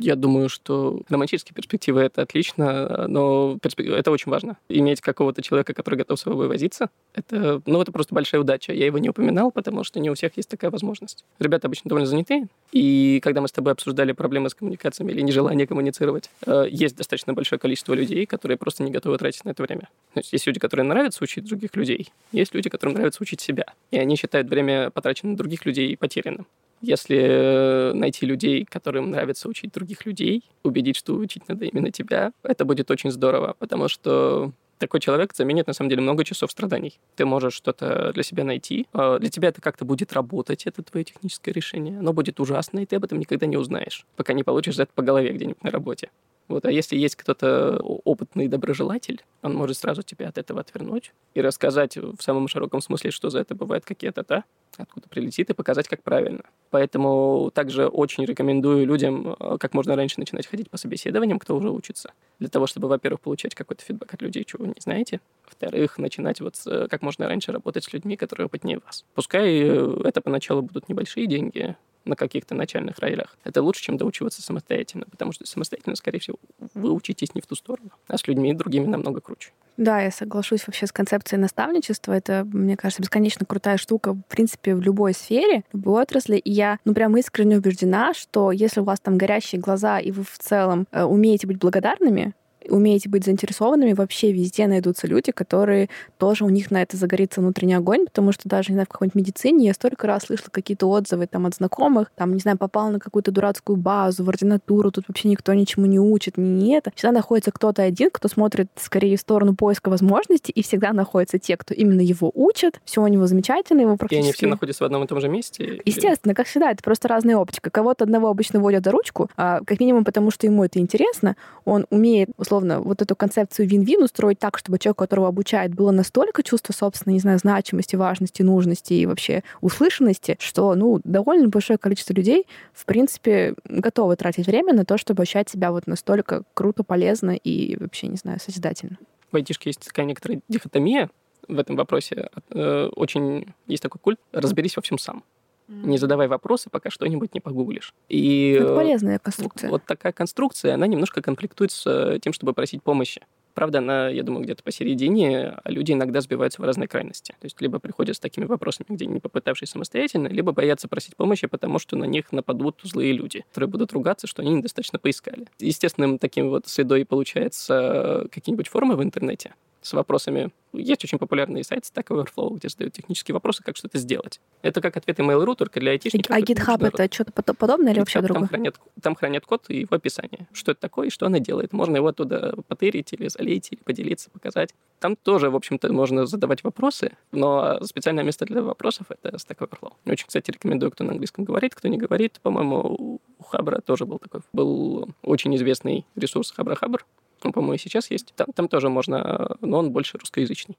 [0.00, 4.56] Я думаю, что романтические перспективы— это отлично, но это очень важно.
[4.68, 8.72] Иметь какого-то человека, который готов с собой возиться, это, ну, это просто большая удача.
[8.72, 11.24] Я его не упоминал, потому что не у всех есть такая возможность.
[11.38, 15.66] Ребята обычно довольно заняты, и когда мы с тобой обсуждали проблемы с коммуникациями или нежелание
[15.66, 19.88] коммуницировать, э, есть достаточно большое количество людей, которые просто не готовы тратить на это время.
[20.14, 23.64] То есть есть люди, которым нравится учить других людей, есть люди, которым нравится учить себя,
[23.90, 26.46] и они считают время, потраченное на других людей, потерянным.
[26.80, 32.64] Если найти людей, которым нравится учить других людей, убедить, что учить надо именно тебя, это
[32.64, 36.98] будет очень здорово, потому что такой человек заменит, на самом деле, много часов страданий.
[37.14, 38.86] Ты можешь что-то для себя найти.
[38.94, 41.98] А для тебя это как-то будет работать, это твое техническое решение.
[41.98, 44.92] Оно будет ужасно, и ты об этом никогда не узнаешь, пока не получишь за это
[44.94, 46.08] по голове где-нибудь на работе.
[46.50, 46.66] Вот.
[46.66, 51.96] А если есть кто-то опытный доброжелатель, он может сразу тебя от этого отвернуть и рассказать
[51.96, 54.44] в самом широком смысле, что за это бывает какие-то, да,
[54.76, 56.42] откуда прилетит, и показать, как правильно.
[56.70, 61.70] Поэтому также очень рекомендую людям э, как можно раньше начинать ходить по собеседованиям, кто уже
[61.70, 65.98] учится, для того, чтобы, во-первых, получать какой-то фидбэк от людей, чего вы не знаете, во-вторых,
[65.98, 69.04] начинать вот э, как можно раньше работать с людьми, которые опытнее вас.
[69.14, 73.36] Пускай э, это поначалу будут небольшие деньги, на каких-то начальных ролях.
[73.44, 76.38] Это лучше, чем доучиваться самостоятельно, потому что самостоятельно, скорее всего,
[76.74, 79.50] вы учитесь не в ту сторону, а с людьми другими намного круче.
[79.76, 82.12] Да, я соглашусь вообще с концепцией наставничества.
[82.12, 86.36] Это, мне кажется, бесконечно крутая штука, в принципе, в любой сфере, в любой отрасли.
[86.36, 90.22] И я, ну, прям искренне убеждена, что если у вас там горящие глаза, и вы
[90.24, 92.34] в целом э, умеете быть благодарными,
[92.68, 97.74] умеете быть заинтересованными, вообще везде найдутся люди, которые тоже у них на это загорится внутренний
[97.74, 101.26] огонь, потому что даже, не знаю, в какой-нибудь медицине я столько раз слышала какие-то отзывы
[101.26, 105.28] там от знакомых, там, не знаю, попал на какую-то дурацкую базу, в ординатуру, тут вообще
[105.28, 106.92] никто ничему не учит, ни, ни это.
[106.94, 111.56] Всегда находится кто-то один, кто смотрит скорее в сторону поиска возможностей, и всегда находятся те,
[111.56, 114.24] кто именно его учат, все у него замечательно, его практически...
[114.24, 115.80] И они все находятся в одном и том же месте?
[115.84, 117.70] Естественно, как всегда, это просто разная оптика.
[117.70, 121.86] Кого-то одного обычно водят за ручку, а, как минимум потому, что ему это интересно, он
[121.90, 126.72] умеет, условно, вот эту концепцию вин-вин устроить так, чтобы человек, которого обучает, было настолько чувство
[126.72, 132.46] собственной, не знаю, значимости, важности, нужности и вообще услышанности, что, ну, довольно большое количество людей,
[132.72, 137.76] в принципе, готовы тратить время на то, чтобы ощущать себя вот настолько круто, полезно и
[137.76, 138.98] вообще, не знаю, созидательно.
[139.30, 141.08] В айтишке есть такая некоторая дихотомия
[141.46, 142.30] в этом вопросе.
[142.50, 145.22] Э, очень есть такой культ «разберись во всем сам».
[145.70, 147.94] Не задавай вопросы, пока что-нибудь не погуглишь.
[148.08, 149.70] И Это полезная конструкция.
[149.70, 153.22] Вот такая конструкция, она немножко конфликтует с тем, чтобы просить помощи.
[153.54, 157.32] Правда, она, я думаю, где-то посередине, а люди иногда сбиваются в разные крайности.
[157.40, 161.46] То есть либо приходят с такими вопросами, где не попытавшись самостоятельно, либо боятся просить помощи,
[161.46, 165.46] потому что на них нападут злые люди, которые будут ругаться, что они недостаточно поискали.
[165.58, 169.52] Естественным таким вот следой получается какие-нибудь формы в интернете,
[169.82, 170.50] с вопросами.
[170.72, 174.40] Есть очень популярный сайт Stack Overflow, где задают технические вопросы, как что-то сделать.
[174.62, 176.30] Это как ответы Mail.ru, только для айтишников.
[176.30, 178.42] А GitHub это что-то подобное или вообще другое?
[178.42, 180.46] Там хранят, там хранят код и его описание.
[180.52, 181.72] Что это такое и что она делает.
[181.72, 184.74] Можно его оттуда потырить или залить, или поделиться, показать.
[185.00, 189.94] Там тоже, в общем-то, можно задавать вопросы, но специальное место для вопросов— это Stack Overflow.
[190.06, 192.38] Очень, кстати, рекомендую, кто на английском говорит, кто не говорит.
[192.42, 194.42] По-моему, у Хабра тоже был такой.
[194.52, 197.04] Был очень известный ресурс Хабра Хабр,
[197.48, 198.32] он, по-моему, и сейчас есть.
[198.36, 200.76] Там, там тоже можно, но он больше русскоязычный.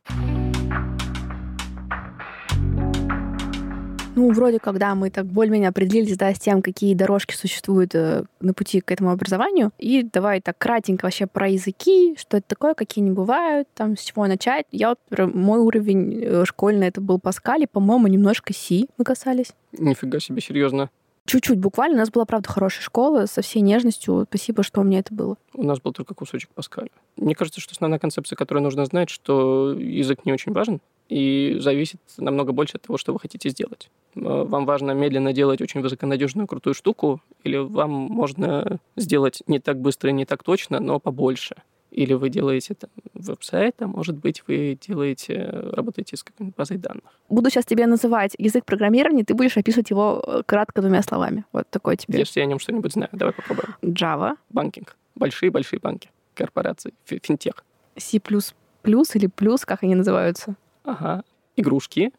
[4.15, 8.53] Ну, вроде когда мы так более-менее определились, да, с тем, какие дорожки существуют э, на
[8.53, 9.71] пути к этому образованию.
[9.77, 14.01] И давай так кратенько вообще про языки, что это такое, какие они бывают, там, с
[14.01, 14.65] чего начать.
[14.71, 19.53] Я вот, мой уровень э, школьный это был Паскаль, и, по-моему, немножко Си мы касались.
[19.71, 20.89] Нифига себе, серьезно.
[21.31, 21.95] Чуть-чуть, буквально.
[21.95, 24.25] У нас была, правда, хорошая школа со всей нежностью.
[24.27, 25.37] Спасибо, что у меня это было.
[25.53, 26.89] У нас был только кусочек Паскаля.
[27.15, 32.01] Мне кажется, что основная концепция, которую нужно знать, что язык не очень важен и зависит
[32.17, 33.89] намного больше от того, что вы хотите сделать.
[34.15, 39.79] Э, вам важно медленно делать очень высоконадежную крутую штуку, или вам можно сделать не так
[39.79, 41.55] быстро и не так точно, но побольше.
[41.91, 47.03] Или вы делаете там веб-сайт, а может быть, вы делаете, работаете с какой-нибудь базой данных.
[47.29, 51.43] Буду сейчас тебе называть язык программирования, ты будешь описывать его э, кратко двумя словами.
[51.51, 52.19] Вот такой тебе.
[52.19, 53.75] Если я о нем что-нибудь знаю, давай попробуем.
[53.81, 54.35] Java.
[54.49, 54.95] Банкинг.
[55.15, 56.09] Большие-большие банки.
[56.33, 56.93] Корпорации.
[57.05, 57.65] Финтех.
[57.97, 60.55] C++ или плюс, как они называются?
[60.85, 61.23] Ага.
[61.57, 62.11] Игрушки.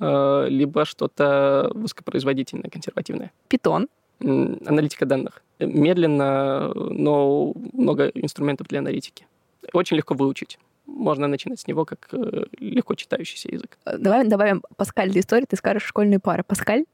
[0.00, 3.30] Э, либо что-то высокопроизводительное, консервативное.
[3.48, 3.88] Питон.
[4.20, 5.42] Аналитика данных.
[5.58, 9.26] Медленно, но много инструментов для аналитики.
[9.72, 10.58] Очень легко выучить.
[10.86, 13.78] Можно начинать с него как э, легко читающийся язык.
[13.84, 15.46] Э, давай добавим Паскаль для истории.
[15.48, 16.42] Ты скажешь школьные пары.
[16.42, 16.84] Паскаль?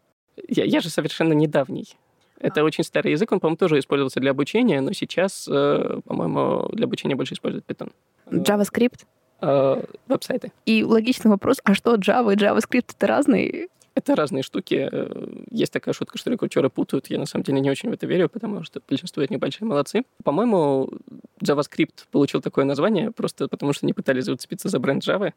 [0.49, 1.97] Я, я же совершенно недавний.
[2.39, 2.65] Это а.
[2.65, 7.33] очень старый язык, он, по-моему, тоже использовался для обучения, но сейчас, по-моему, для обучения больше
[7.33, 7.91] используют Python.
[8.31, 9.07] JavaScript?
[9.41, 10.53] э, веб-сайты.
[10.65, 13.69] И логичный вопрос, а что Java и JavaScript это разные?
[13.97, 14.91] Это разные штуки.
[15.51, 17.09] Есть такая шутка, что рекрутеры путают.
[17.09, 20.05] Я на самом деле не очень в это верю, потому что большинство из них молодцы.
[20.23, 20.91] По-моему,
[21.43, 25.33] JavaScript получил такое название просто потому, что не пытались зацепиться за бренд Java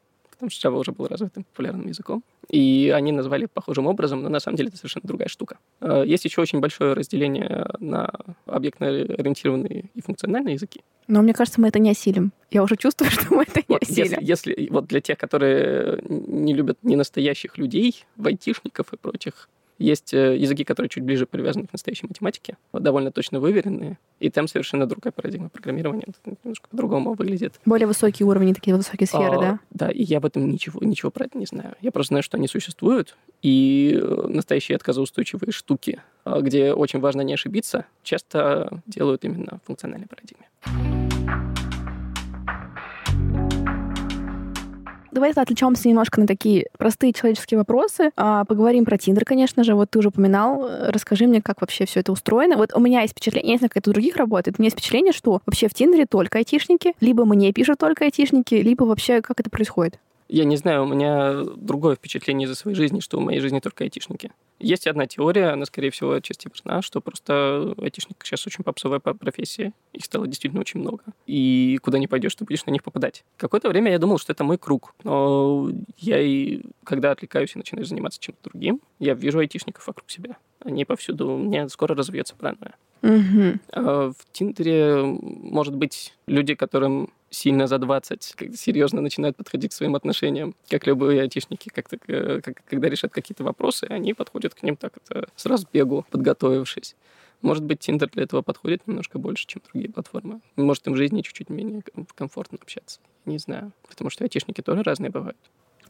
[0.48, 2.22] что Java уже был развитым популярным языком.
[2.48, 5.58] И они назвали похожим образом, но на самом деле это совершенно другая штука.
[5.80, 8.10] Э, есть еще очень большое разделение на
[8.46, 10.80] объектно-ориентированные и функциональные языки.
[11.08, 12.32] Но мне кажется, мы это не осилим.
[12.50, 14.18] Я уже чувствую, что мы это не вот осилим.
[14.20, 19.48] Если, если вот для тех, которые не любят ненастоящих людей, айтишников и прочих,
[19.80, 24.46] есть э, языки, которые чуть ближе привязаны к настоящей математике, довольно точно выверенные, и там
[24.46, 27.58] совершенно другая парадигма программирования, это немножко по-другому выглядит.
[27.64, 29.60] Более высокие уровни, такие высокие сферы, а, да?
[29.70, 31.74] Да, и я об этом ничего, ничего про это не знаю.
[31.80, 37.22] Я просто знаю, что они существуют, и э, настоящие отказоустойчивые штуки, а, где очень важно
[37.22, 40.46] не ошибиться, часто делают именно в функциональной парадигме.
[45.20, 48.10] Давай отвлечемся немножко на такие простые человеческие вопросы.
[48.16, 49.74] А, поговорим про Тиндер, конечно же.
[49.74, 50.66] Вот ты уже упоминал.
[50.88, 52.56] Расскажи мне, как вообще все это устроено.
[52.56, 54.68] Вот у меня есть впечатление, я не знаю, как это у других работает, у меня
[54.68, 59.20] есть впечатление, что вообще в Тиндере только айтишники, либо мне пишут только айтишники, либо вообще
[59.20, 59.98] как это происходит?
[60.30, 63.84] Я не знаю, у меня другое впечатление из-за своей жизни, что в моей жизни только
[63.84, 64.32] айтишники.
[64.60, 69.72] Есть одна теория, она, скорее всего, отчасти верна, что просто айтишник сейчас очень попсовая профессия.
[69.94, 71.02] Их стало действительно очень много.
[71.26, 73.24] И куда не пойдешь, ты будешь на них попадать.
[73.38, 74.94] Какое-то время я думал, что это мой круг.
[75.02, 80.36] Но я и когда отвлекаюсь и начинаю заниматься чем-то другим, я вижу айтишников вокруг себя.
[80.62, 81.32] Они повсюду.
[81.32, 82.76] У меня скоро развьется паранойя.
[83.02, 83.58] Угу.
[83.74, 90.54] В Тиндере, может быть, люди, которым сильно за 20 серьезно начинают подходить к своим отношениям,
[90.68, 94.92] как любые айтишники, как, -то, как когда решат какие-то вопросы, они подходят к ним так
[94.96, 96.96] это, с разбегу, подготовившись.
[97.42, 100.40] Может быть, Тиндер для этого подходит немножко больше, чем другие платформы.
[100.56, 101.82] Может, им в жизни чуть-чуть менее
[102.14, 103.00] комфортно общаться.
[103.24, 103.72] Не знаю.
[103.88, 105.38] Потому что айтишники тоже разные бывают.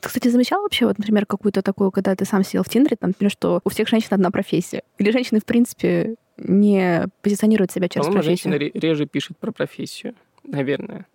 [0.00, 3.10] Ты, кстати, замечал вообще, вот, например, какую-то такую, когда ты сам сидел в Тиндере, там,
[3.10, 4.82] например, что у всех женщин одна профессия?
[4.98, 8.52] Или женщины, в принципе, не позиционируют себя через По-моему, профессию?
[8.52, 11.06] женщина реже пишет про профессию, наверное.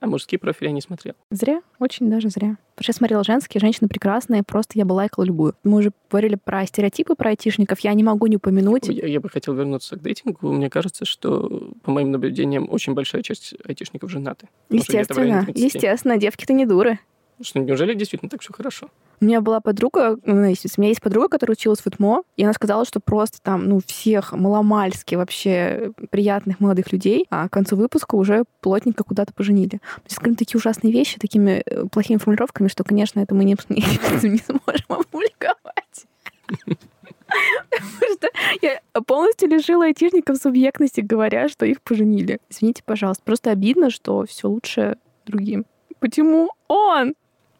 [0.00, 1.14] А мужские профили я не смотрел.
[1.30, 2.56] Зря, очень даже зря.
[2.74, 5.54] Потому что я смотрела женские, женщины прекрасные, просто я бы лайкала любую.
[5.62, 8.88] Мы уже говорили про стереотипы, про айтишников, я не могу не упомянуть.
[8.88, 10.52] Я, я бы хотел вернуться к дейтингу.
[10.52, 14.48] Мне кажется, что, по моим наблюдениям, очень большая часть айтишников женаты.
[14.70, 16.98] Естественно, естественно, девки-то не дуры.
[17.42, 18.88] Что, неужели действительно так все хорошо?
[19.20, 22.52] У меня была подруга, ну, у меня есть подруга, которая училась в ИТМО, и она
[22.52, 28.16] сказала, что просто там, ну, всех маломальски вообще приятных молодых людей, а к концу выпуска
[28.16, 29.78] уже плотненько куда-то поженили.
[29.78, 33.56] То есть, скажем, такие ужасные вещи, такими э, плохими формулировками, что, конечно, это мы не,
[33.68, 36.06] не, сможем опубликовать.
[36.48, 38.28] Потому что
[38.60, 42.40] я полностью лишила айтишников субъектности, говоря, что их поженили.
[42.50, 43.22] Извините, пожалуйста.
[43.24, 45.64] Просто обидно, что все лучше другим.
[46.00, 47.14] Почему он?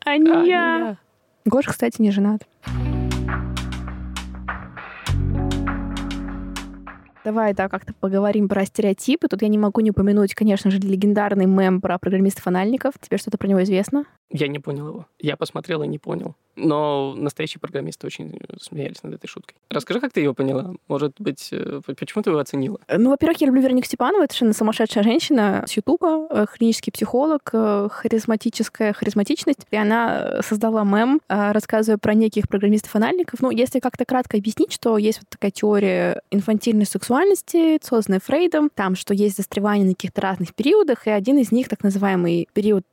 [0.05, 0.97] А не.
[1.45, 2.43] Гоша, кстати, не женат.
[7.24, 9.28] Давай, да, как-то поговорим про стереотипы.
[9.28, 12.94] Тут я не могу не упомянуть, конечно же, легендарный мем про программистов-анальников.
[13.00, 14.04] Тебе что-то про него известно?
[14.30, 15.06] Я не понял его.
[15.18, 16.35] Я посмотрел и не понял.
[16.56, 19.56] Но настоящие программисты очень смеялись над этой шуткой.
[19.70, 20.74] Расскажи, как ты ее поняла?
[20.87, 22.78] Может быть, э, почему ты его оценила?
[22.94, 24.22] Ну, во-первых, я люблю Веронику Степанову.
[24.22, 29.66] Это совершенно сумасшедшая женщина с Ютуба, э, клинический психолог, э, харизматическая харизматичность.
[29.70, 33.40] И она создала мем, рассказывая про неких программистов-анальников.
[33.40, 37.12] Ну, если как-то кратко объяснить, что есть вот такая теория инфантильной сексуальности,
[37.83, 41.83] созданная Фрейдом, там, что есть застревание на каких-то разных периодах, и один из них, так
[41.83, 42.85] называемый период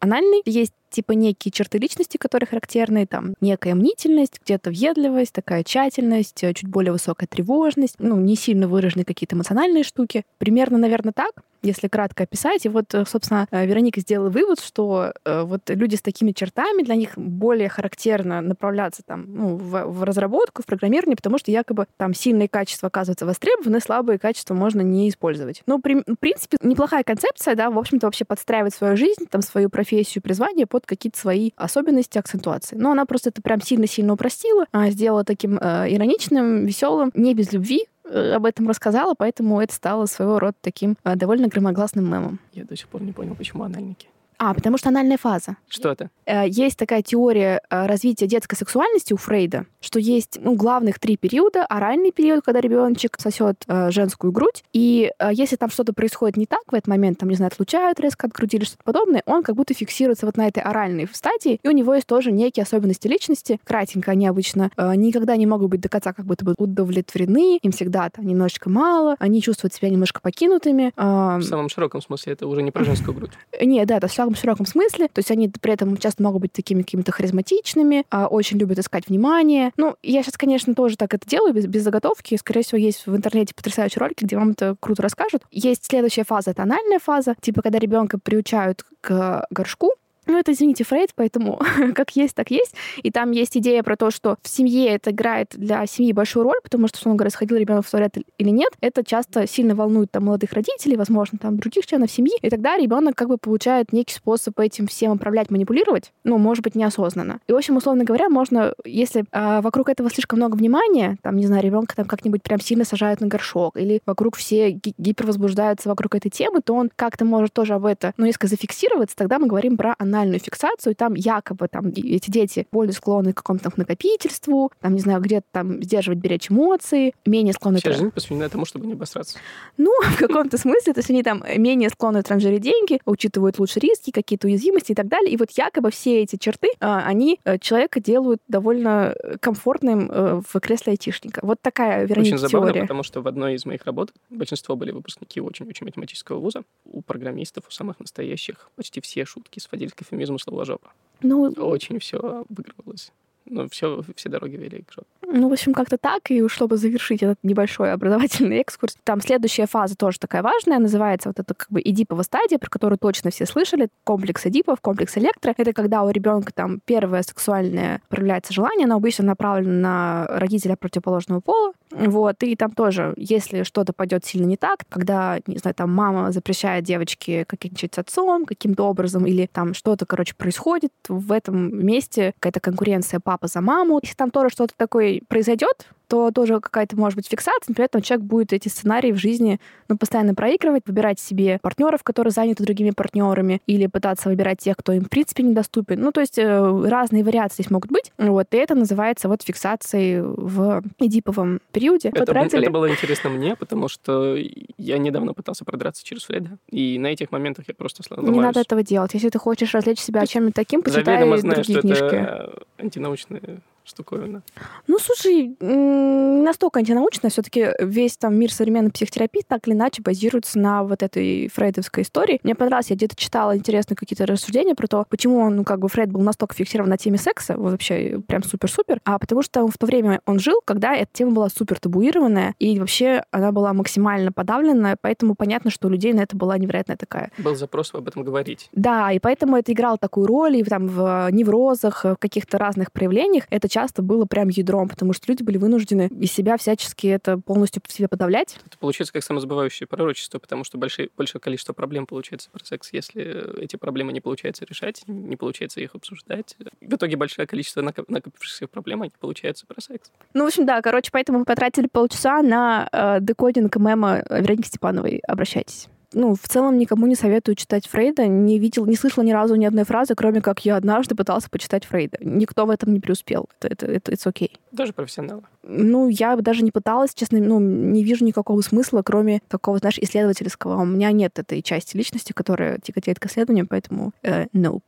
[0.00, 6.44] анальный, есть типа некие черты личности, которые характерны, там, некая мнительность, где-то въедливость, такая тщательность,
[6.44, 10.24] э, чуть более высокая тревожность, ну, не сильно выраженные какие-то эмоциональные штуки.
[10.38, 12.66] Примерно, наверное, так если кратко описать.
[12.66, 16.82] И вот, э, собственно, э, Вероника сделала вывод, что э, вот люди с такими чертами,
[16.82, 21.86] для них более характерно направляться там, ну, в, в разработку, в программирование, потому что якобы
[21.96, 25.62] там сильные качества оказываются востребованы, слабые качества можно не использовать.
[25.66, 29.70] Ну, при, в принципе, неплохая концепция, да, в общем-то, вообще подстраивать свою жизнь, там, свою
[29.70, 32.76] профессию, призвание под какие-то свои особенности, акцентуации.
[32.76, 37.52] Но она просто это прям сильно-сильно упростила, а, сделала таким э, ироничным, веселым, не без
[37.52, 42.40] любви, об этом рассказала, поэтому это стало своего рода таким э, довольно громогласным мемом.
[42.52, 44.08] Я до сих пор не понял, почему анальники.
[44.44, 45.56] А, потому что анальная фаза.
[45.68, 46.10] Что это?
[46.26, 51.16] Э, есть такая теория э, развития детской сексуальности у Фрейда, что есть ну, главных три
[51.16, 51.64] периода.
[51.64, 56.62] Оральный период, когда ребеночек сосет э, женскую грудь, и если там что-то происходит не так
[56.66, 59.54] в этот момент, там, не знаю, отлучают резко от груди или что-то подобное, он как
[59.54, 63.60] будто фиксируется вот на этой оральной стадии, и у него есть тоже некие особенности личности.
[63.62, 68.10] Кратенько они обычно никогда не могут быть до конца как будто бы удовлетворены, им всегда
[68.10, 70.92] там немножечко мало, они чувствуют себя немножко покинутыми.
[70.96, 73.32] В самом широком смысле это уже не про женскую грудь.
[73.60, 75.08] Нет, да, это в самом широком смысле.
[75.08, 79.08] То есть они при этом часто могут быть такими какими-то харизматичными, а, очень любят искать
[79.08, 79.72] внимание.
[79.76, 82.36] Ну, я сейчас, конечно, тоже так это делаю, без, без заготовки.
[82.36, 85.42] Скорее всего, есть в интернете потрясающие ролики, где вам это круто расскажут.
[85.50, 89.92] Есть следующая фаза, это анальная фаза, типа когда ребенка приучают к горшку,
[90.32, 91.60] ну, это, извините, Фрейд, поэтому
[91.94, 92.74] как есть, так есть.
[93.02, 96.58] И там есть идея про то, что в семье это играет для семьи большую роль,
[96.62, 100.24] потому что, условно говоря, сходил ребенок в туалет или нет, это часто сильно волнует там
[100.24, 102.32] молодых родителей, возможно, там других членов семьи.
[102.40, 106.74] И тогда ребенок как бы получает некий способ этим всем управлять, манипулировать, ну, может быть,
[106.74, 107.40] неосознанно.
[107.46, 111.46] И, в общем, условно говоря, можно, если э, вокруг этого слишком много внимания, там, не
[111.46, 116.14] знаю, ребенка там как-нибудь прям сильно сажают на горшок, или вокруг все ги- гипервозбуждаются вокруг
[116.14, 119.76] этой темы, то он как-то может тоже об этом, ну, несколько зафиксироваться, тогда мы говорим
[119.76, 124.70] про анальную фиксацию, и там якобы там эти дети более склонны к какому-то там накопительству,
[124.80, 127.78] там, не знаю, где-то там сдерживать, беречь эмоции, менее склонны...
[127.78, 127.92] Вся к...
[127.94, 129.38] жизнь посвящена тому, чтобы не обосраться.
[129.76, 134.10] Ну, в каком-то смысле, то есть они там менее склонны транжирить деньги, учитывают лучше риски,
[134.10, 135.32] какие-то уязвимости и так далее.
[135.32, 140.60] И вот якобы все эти черты, а, они э, человека делают довольно комфортным э, в
[140.60, 141.40] кресле айтишника.
[141.42, 145.40] Вот такая, вероятно, Очень забавно, потому что в одной из моих работ большинство были выпускники
[145.40, 146.62] очень-очень математического вуза.
[146.84, 150.92] У программистов, у самых настоящих, почти все шутки сводились к эфемизму слова жопа.
[151.22, 153.12] Ну, Очень все выигрывалось
[153.52, 155.06] ну, все, все дороги вели к жопе.
[155.22, 156.30] Ну, в общем, как-то так.
[156.30, 161.38] И чтобы завершить этот небольшой образовательный экскурс, там следующая фаза тоже такая важная, называется вот
[161.38, 165.54] это как бы эдиповая стадия, про которую точно все слышали, комплекс эдипов, комплекс электро.
[165.56, 171.40] Это когда у ребенка там первое сексуальное проявляется желание, оно обычно направлено на родителя противоположного
[171.40, 171.72] пола.
[171.94, 176.32] Вот, и там тоже, если что-то пойдет сильно не так, когда, не знаю, там мама
[176.32, 182.60] запрещает девочке каким-нибудь отцом каким-то образом, или там что-то, короче, происходит, в этом месте какая-то
[182.60, 184.00] конкуренция папа за маму.
[184.02, 187.64] Если там тоже что-то такое произойдет, то тоже какая-то может быть фиксация.
[187.68, 192.32] Например, там человек будет эти сценарии в жизни ну, постоянно проигрывать, выбирать себе партнеров, которые
[192.32, 196.02] заняты другими партнерами, или пытаться выбирать тех, кто им в принципе недоступен.
[196.02, 198.12] Ну, то есть э, разные вариации здесь могут быть.
[198.18, 202.10] Вот, и это называется вот фиксацией в эдиповом периоде.
[202.10, 204.36] Это, вот, это было интересно мне, потому что
[204.76, 208.36] я недавно пытался продраться через Фреда, и на этих моментах я просто сломаюсь.
[208.36, 209.14] Не надо этого делать.
[209.14, 212.04] Если ты хочешь развлечь себя чем-нибудь таким, почитай другие книжки.
[212.04, 214.42] Это антинаучные штуковина.
[214.86, 217.28] Ну, слушай, не настолько антинаучно.
[217.28, 222.02] все таки весь там мир современной психотерапии так или иначе базируется на вот этой фрейдовской
[222.02, 222.40] истории.
[222.42, 225.88] Мне понравилось, я где-то читала интересные какие-то рассуждения про то, почему он, ну, как бы
[225.88, 229.86] Фрейд был настолько фиксирован на теме секса, вообще прям супер-супер, а потому что в то
[229.86, 234.96] время он жил, когда эта тема была супер табуированная, и вообще она была максимально подавлена,
[235.00, 237.30] поэтому понятно, что у людей на это была невероятная такая.
[237.38, 238.68] Был запрос об этом говорить.
[238.72, 243.44] Да, и поэтому это играло такую роль, и там в неврозах, в каких-то разных проявлениях
[243.50, 247.82] это часто было прям ядром, потому что люди были вынуждены из себя всячески это полностью
[247.86, 248.58] в себе подавлять.
[248.66, 252.92] Это получается как самозабывающее пророчество, потому что большое, большое количество проблем получается про секс.
[252.92, 258.66] Если эти проблемы не получается решать, не получается их обсуждать, в итоге большое количество накопившихся
[258.66, 260.12] проблем не получается про секс.
[260.34, 265.18] Ну, в общем, да, короче, поэтому мы потратили полчаса на э, декодинг мема Вероники Степановой.
[265.26, 265.88] Обращайтесь.
[266.12, 268.26] Ну, в целом никому не советую читать Фрейда.
[268.26, 271.84] Не видел, не слышала ни разу ни одной фразы, кроме как я однажды пытался почитать
[271.84, 272.18] Фрейда.
[272.20, 273.48] Никто в этом не преуспел.
[273.60, 274.52] Это, это, это окей.
[274.54, 274.60] Okay.
[274.72, 275.42] Даже профессионалы?
[275.62, 280.80] Ну, я даже не пыталась, честно, ну, не вижу никакого смысла, кроме такого, знаешь, исследовательского.
[280.80, 284.82] У меня нет этой части личности, которая тяготеет к исследованию, поэтому э, nope.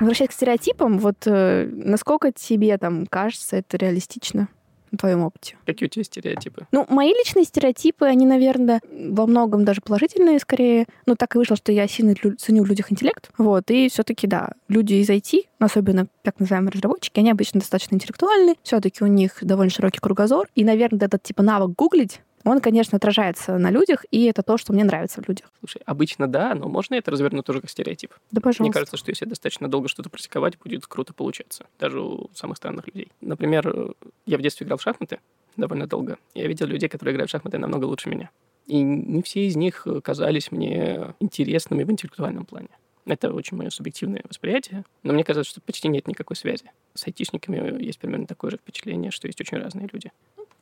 [0.00, 4.48] Возвращаясь к стереотипам, вот э, насколько тебе там кажется это реалистично?
[4.94, 5.56] На твоем опыте?
[5.66, 6.66] Какие у тебя стереотипы?
[6.72, 10.86] Ну, мои личные стереотипы, они, наверное, во многом даже положительные скорее.
[11.06, 13.30] Ну, так и вышло, что я сильно ценю в людях интеллект.
[13.38, 17.94] Вот, и все таки да, люди из IT, особенно так называемые разработчики, они обычно достаточно
[17.94, 20.48] интеллектуальны, все таки у них довольно широкий кругозор.
[20.54, 24.72] И, наверное, этот типа навык гуглить, он, конечно, отражается на людях, и это то, что
[24.72, 25.50] мне нравится в людях.
[25.60, 28.12] Слушай, обычно да, но можно это развернуть тоже как стереотип?
[28.30, 28.62] Да, пожалуйста.
[28.62, 32.86] Мне кажется, что если достаточно долго что-то практиковать, будет круто получаться, даже у самых странных
[32.86, 33.10] людей.
[33.20, 33.94] Например,
[34.26, 35.20] я в детстве играл в шахматы
[35.56, 36.18] довольно долго.
[36.34, 38.30] Я видел людей, которые играют в шахматы намного лучше меня.
[38.66, 42.68] И не все из них казались мне интересными в интеллектуальном плане.
[43.06, 46.70] Это очень мое субъективное восприятие, но мне кажется, что почти нет никакой связи.
[46.94, 50.10] С айтишниками есть примерно такое же впечатление, что есть очень разные люди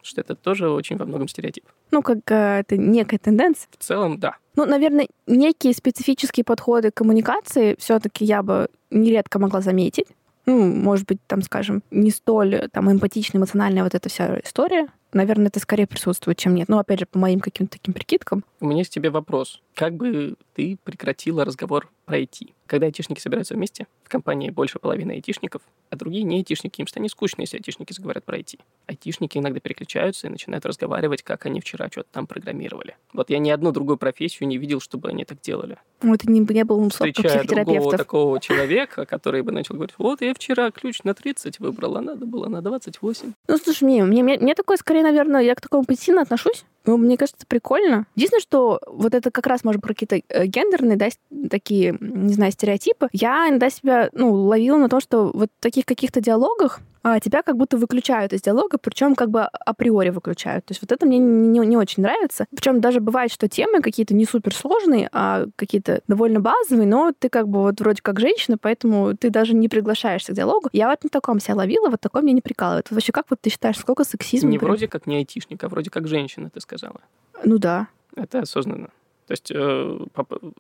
[0.03, 1.65] что это тоже очень во многом стереотип.
[1.91, 3.69] Ну, как э, это некая тенденция.
[3.79, 4.37] В целом, да.
[4.57, 10.07] Ну, наверное, некие специфические подходы к коммуникации все-таки я бы нередко могла заметить.
[10.47, 14.89] Ну, может быть, там, скажем, не столь там эмпатичная, эмоциональная вот эта вся история.
[15.13, 16.69] Наверное, это скорее присутствует, чем нет.
[16.69, 18.45] Ну, опять же, по моим каким-то таким прикидкам.
[18.61, 19.61] У меня есть тебе вопрос.
[19.75, 22.53] Как бы ты прекратила разговор про IT?
[22.67, 25.61] Когда айтишники собираются вместе, в компании больше половины айтишников,
[25.91, 28.61] а другие не айтишники, им станет скучно, если айтишники заговорят про IT.
[28.87, 32.97] Айтишники иногда переключаются и начинают разговаривать, как они вчера что-то там программировали.
[33.13, 35.77] Вот я ни одну другую профессию не видел, чтобы они так делали.
[36.03, 40.35] Ну, это не, не было Встречая другого такого человека, который бы начал говорить, вот я
[40.35, 43.33] вчера ключ на 30 выбрала, надо было на 28.
[43.49, 46.65] Ну, слушай, мне, мне, мне, мне такое скорее, наверное, я к такому позитивно отношусь.
[46.85, 48.07] Ну, мне кажется, прикольно.
[48.17, 51.09] Единственное, что вот это как раз, может, про какие-то э, гендерные, да,
[51.49, 53.09] такие, не знаю, стереотипы.
[53.13, 57.43] Я иногда себя, ну, ловила на том, что вот в таких каких-то диалогах а тебя
[57.43, 60.65] как будто выключают из диалога, причем как бы априори выключают.
[60.67, 62.47] То есть вот это мне не, не очень нравится.
[62.55, 67.29] Причем даже бывает, что темы какие-то не супер сложные, а какие-то довольно базовые, но ты
[67.29, 70.69] как бы вот вроде как женщина, поэтому ты даже не приглашаешься к диалогу.
[70.73, 72.91] Я вот на таком себя ловила, вот такое мне не прикалывает.
[72.91, 74.51] Вообще, как вот ты считаешь, сколько сексизма?
[74.51, 77.01] Не вроде как не айтишник, а вроде как женщина, ты сказала.
[77.45, 77.89] Ну да.
[78.15, 78.91] Это осознанно.
[79.27, 79.99] То есть, э,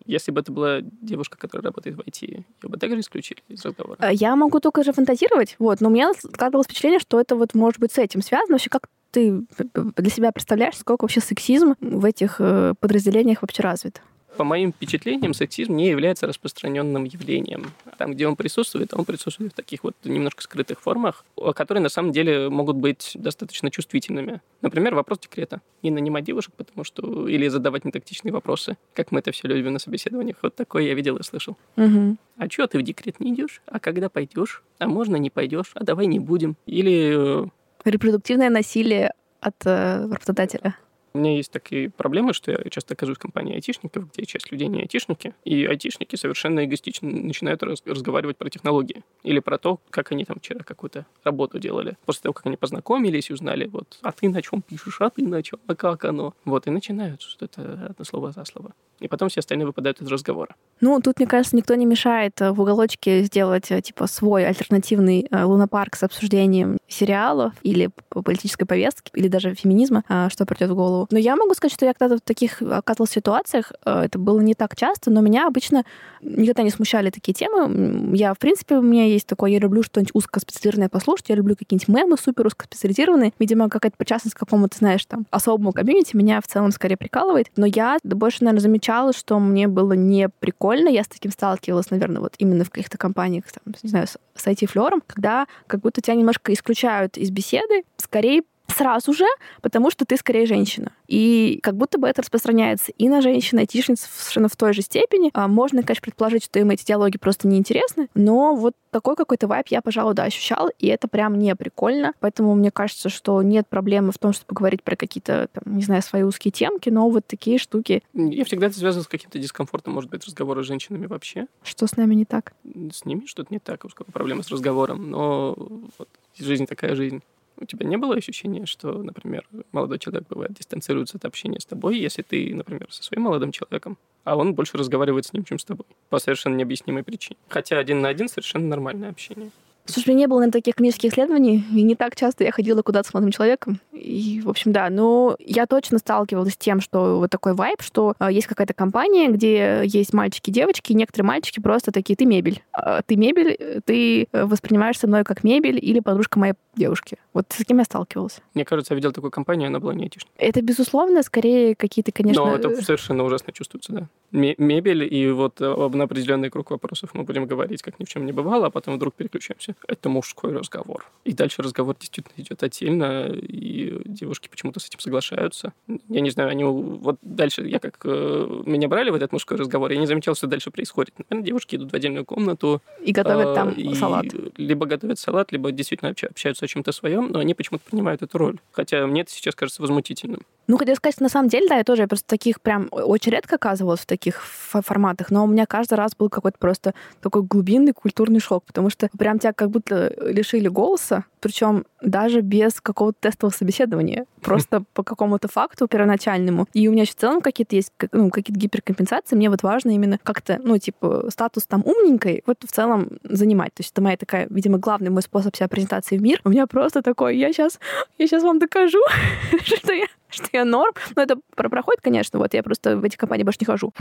[0.06, 3.96] если бы это была девушка, которая работает в IT, ее бы также исключили из разговора?
[4.00, 7.54] А я могу только же фантазировать, вот, но у меня складывалось впечатление, что это вот
[7.54, 8.54] может быть с этим связано.
[8.54, 9.44] Вообще, как ты
[9.74, 14.00] для себя представляешь, сколько вообще сексизм в этих э, подразделениях вообще развит?
[14.36, 17.72] По моим впечатлениям, сексизм не является распространенным явлением.
[17.98, 21.24] Там, где он присутствует, он присутствует в таких вот немножко скрытых формах,
[21.54, 24.40] которые на самом деле могут быть достаточно чувствительными.
[24.62, 25.60] Например, вопрос декрета.
[25.82, 27.28] Не нанимать девушек, потому что...
[27.28, 30.38] Или задавать нетактичные вопросы, как мы это все любим на собеседованиях.
[30.42, 31.56] Вот такое я видел и слышал.
[31.76, 32.16] Угу.
[32.38, 33.62] А что ты в декрет не идешь?
[33.66, 34.62] А когда пойдешь?
[34.78, 35.72] А можно не пойдешь?
[35.74, 36.56] А давай не будем.
[36.66, 37.44] Или...
[37.44, 37.48] Э,
[37.84, 40.76] Репродуктивное насилие от э, работодателя.
[41.14, 44.68] У меня есть такие проблемы, что я часто оказываюсь в компании айтишников, где часть людей
[44.68, 50.12] не айтишники, и айтишники совершенно эгоистично начинают раз- разговаривать про технологии или про то, как
[50.12, 51.96] они там вчера какую-то работу делали.
[52.06, 55.26] После того, как они познакомились и узнали, вот, а ты на чем пишешь, а ты
[55.26, 56.34] на чем, а как оно?
[56.44, 58.72] Вот, и начинают что-то одно слово за слово.
[59.00, 60.54] И потом все остальные выпадают из разговора.
[60.80, 65.26] Ну, тут, мне кажется, никто не мешает э, в уголочке сделать, э, типа, свой альтернативный
[65.30, 71.06] э, лунопарк с обсуждением сериалов или политической повестки, или даже феминизма, что придет в голову
[71.12, 74.54] но я могу сказать, что я когда-то в таких оказывалась ситуациях, э, это было не
[74.54, 75.84] так часто, но меня обычно
[76.22, 78.16] никогда не смущали такие темы.
[78.16, 81.88] Я, в принципе, у меня есть такое, я люблю что-нибудь узкоспециализированное послушать, я люблю какие-нибудь
[81.88, 83.32] мемы супер узкоспециализированные.
[83.38, 87.48] Видимо, какая-то причастность к какому-то, знаешь, там, особому комьюнити меня в целом скорее прикалывает.
[87.56, 90.88] Но я больше, наверное, замечала, что мне было не прикольно.
[90.88, 95.02] Я с таким сталкивалась, наверное, вот именно в каких-то компаниях, там, не знаю, с IT-флером,
[95.06, 96.81] когда как будто тебя немножко исключают
[97.16, 99.26] из беседы, скорее сразу же,
[99.60, 100.92] потому что ты скорее женщина.
[101.06, 104.82] И как будто бы это распространяется и на женщин, и айтишниц совершенно в той же
[104.82, 105.30] степени.
[105.34, 109.68] А можно, конечно, предположить, что им эти диалоги просто неинтересны, но вот такой какой-то вайп
[109.68, 112.14] я, пожалуй, да, ощущала, и это прям не прикольно.
[112.20, 116.02] Поэтому мне кажется, что нет проблемы в том, чтобы говорить про какие-то, там, не знаю,
[116.02, 118.02] свои узкие темки, но вот такие штуки.
[118.14, 121.46] Я всегда это связано с каким-то дискомфортом, может быть, разговоры с женщинами вообще.
[121.62, 122.54] Что с нами не так?
[122.92, 125.54] С ними что-то не так, уж проблема с разговором, но
[125.98, 126.08] вот,
[126.38, 127.22] жизнь такая жизнь.
[127.58, 131.98] У тебя не было ощущения, что, например, молодой человек бывает дистанцируется от общения с тобой,
[131.98, 135.64] если ты, например, со своим молодым человеком, а он больше разговаривает с ним, чем с
[135.64, 137.36] тобой, по совершенно необъяснимой причине.
[137.48, 139.50] Хотя один на один совершенно нормальное общение.
[139.84, 142.82] Слушай, у меня не было на таких клинических исследований, и не так часто я ходила
[142.82, 143.80] куда-то с молодым человеком.
[143.92, 148.14] И, в общем, да, ну, я точно сталкивалась с тем, что вот такой вайб, что
[148.18, 152.26] э, есть какая-то компания, где есть мальчики и девочки, и некоторые мальчики просто такие, ты
[152.26, 152.62] мебель.
[152.76, 157.18] Э, ты мебель, ты воспринимаешь со мной как мебель или подружка моей девушки.
[157.34, 158.40] Вот с кем я сталкивалась.
[158.54, 160.32] Мне кажется, я видел такую компанию, она была не айтишной.
[160.38, 162.44] Это, безусловно, скорее какие-то, конечно...
[162.44, 164.08] Но это совершенно ужасно чувствуется, да.
[164.30, 168.32] Мебель и вот на определенный круг вопросов мы будем говорить, как ни в чем не
[168.32, 169.71] бывало, а потом вдруг переключаемся.
[169.88, 171.04] Это мужской разговор.
[171.24, 175.72] И дальше разговор действительно идет отдельно, и девушки почему-то с этим соглашаются.
[176.08, 179.92] Я не знаю, они вот дальше, я как э, меня брали в этот мужской разговор,
[179.92, 181.14] я не заметил, что дальше происходит.
[181.18, 182.82] Наверное, девушки идут в отдельную комнату.
[183.00, 184.26] И готовят э, там и салат.
[184.56, 188.58] Либо готовят салат, либо действительно общаются о чем-то своем, но они почему-то принимают эту роль.
[188.72, 190.40] Хотя мне это сейчас кажется возмутительным.
[190.68, 193.56] Ну, хотел сказать, на самом деле, да, я тоже я просто таких прям очень редко
[193.56, 198.40] оказывалась в таких форматах, но у меня каждый раз был какой-то просто такой глубинный культурный
[198.40, 204.26] шок, потому что прям тебя как будто лишили голоса, причем даже без какого-то тестового собеседования,
[204.40, 206.66] просто по какому-то факту первоначальному.
[206.72, 209.36] И у меня еще в целом какие-то есть ну, какие-то гиперкомпенсации.
[209.36, 213.72] Мне вот важно именно как-то, ну, типа, статус там умненькой, вот в целом занимать.
[213.74, 216.40] То есть это моя такая, видимо, главный мой способ себя презентации в мир.
[216.42, 217.78] У меня просто такой, я сейчас,
[218.18, 219.02] я сейчас вам докажу,
[219.62, 220.94] что я, что я норм.
[221.14, 223.92] Но это проходит, конечно, вот я просто в эти компании больше не хожу.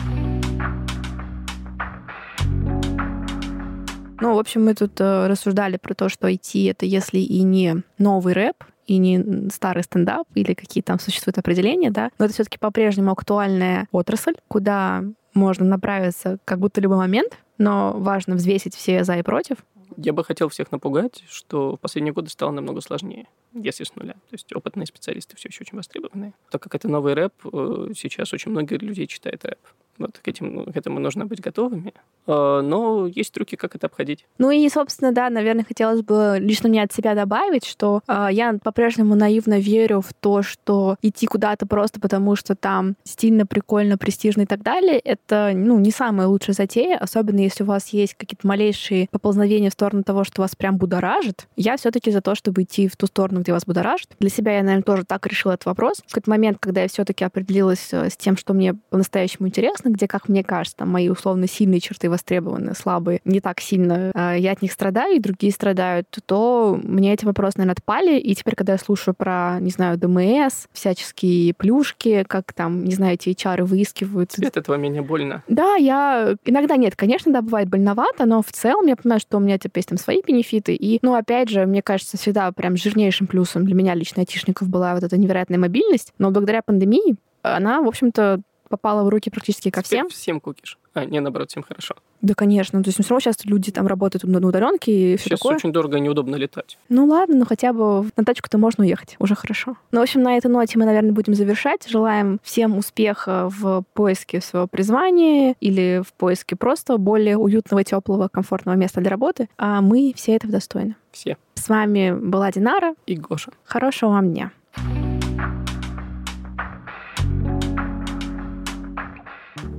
[4.22, 7.82] Ну, в общем, мы тут э, рассуждали про то, что IT— это если и не
[7.98, 12.44] новый рэп, и не старый стендап или какие там существуют определения, да, но это все
[12.44, 15.04] таки по-прежнему актуальная отрасль, куда
[15.34, 19.58] можно направиться как будто любой момент, но важно взвесить все за и против.
[19.98, 24.14] Я бы хотел всех напугать, что в последние годы стало намного сложнее, если с нуля.
[24.14, 26.34] То есть опытные специалисты все еще очень востребованы.
[26.50, 29.60] Так как это новый рэп, э, сейчас очень много людей читает рэп.
[29.98, 31.94] Вот к, этим, к этому нужно быть готовыми.
[32.26, 34.26] А, но есть трюки, как это обходить.
[34.38, 38.58] Ну и, собственно, да, наверное, хотелось бы лично мне от себя добавить, что э, я
[38.64, 44.42] по-прежнему наивно верю в то, что идти куда-то просто потому, что там стильно, прикольно, престижно
[44.42, 48.48] и так далее, это, ну, не самая лучшая затея, особенно если у вас есть какие-то
[48.48, 51.48] малейшие поползновения в сторону того, что вас прям будоражит.
[51.56, 54.10] Я все таки за то, чтобы идти в ту сторону, где вас будоражит.
[54.20, 55.98] Для себя я, наверное, тоже так решила этот вопрос.
[56.06, 59.90] В какой-то момент, когда я все таки определилась э, с тем, что мне по-настоящему интересно,
[59.90, 64.36] где, как мне кажется, там мои условно сильные черты востребованы, слабые, не так сильно э,
[64.40, 68.20] я от них страдаю, и другие страдают, то мне эти вопросы, наверное, отпали.
[68.20, 73.14] И теперь, когда я слушаю про, не знаю, ДМС, всяческие плюшки, как там, не знаю,
[73.14, 74.30] эти HR выискивают.
[74.30, 75.44] Тебе от этого менее больно?
[75.48, 76.36] Да, я...
[76.46, 79.78] Иногда нет, конечно, да, бывает больновато, но в целом я понимаю, что у меня типа
[79.78, 80.74] есть там свои бенефиты.
[80.76, 84.94] И, ну, опять же, мне кажется, всегда прям жирнейшим плюсом для меня лично айтишников была
[84.94, 86.14] вот эта невероятная мобильность.
[86.18, 90.10] Но благодаря пандемии она, в общем-то, попала в руки практически ко всем.
[90.10, 90.78] Всем кукиш.
[90.94, 91.96] А, не, наоборот, всем хорошо.
[92.22, 92.84] Да, конечно.
[92.84, 95.56] То есть, ну, все равно сейчас люди там работают на удаленке и все Сейчас такое.
[95.56, 96.78] очень дорого и неудобно летать.
[96.90, 99.16] Ну ладно, но хотя бы на тачку-то можно уехать.
[99.20, 99.78] Уже хорошо.
[99.92, 101.88] Ну, в общем, на этой ноте мы, наверное, будем завершать.
[101.88, 108.76] Желаем всем успеха в поиске своего призвания или в поиске просто более уютного, теплого, комфортного
[108.76, 109.48] места для работы.
[109.58, 110.96] А мы все этого достойны.
[111.12, 111.38] Все.
[111.56, 112.96] С вами была Динара.
[113.06, 113.52] И Гоша.
[113.64, 114.52] Хорошего вам дня.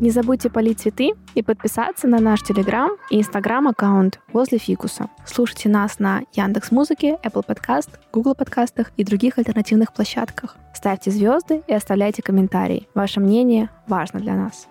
[0.02, 5.08] Не забудьте полить цветы и подписаться на наш Телеграм и Инстаграм-аккаунт возле фикуса.
[5.24, 10.56] Слушайте нас на Яндекс Музыке, Apple Podcast, Google подкастах и других альтернативных площадках.
[10.74, 12.88] Ставьте звезды и оставляйте комментарии.
[12.96, 14.66] Ваше мнение важно для нас.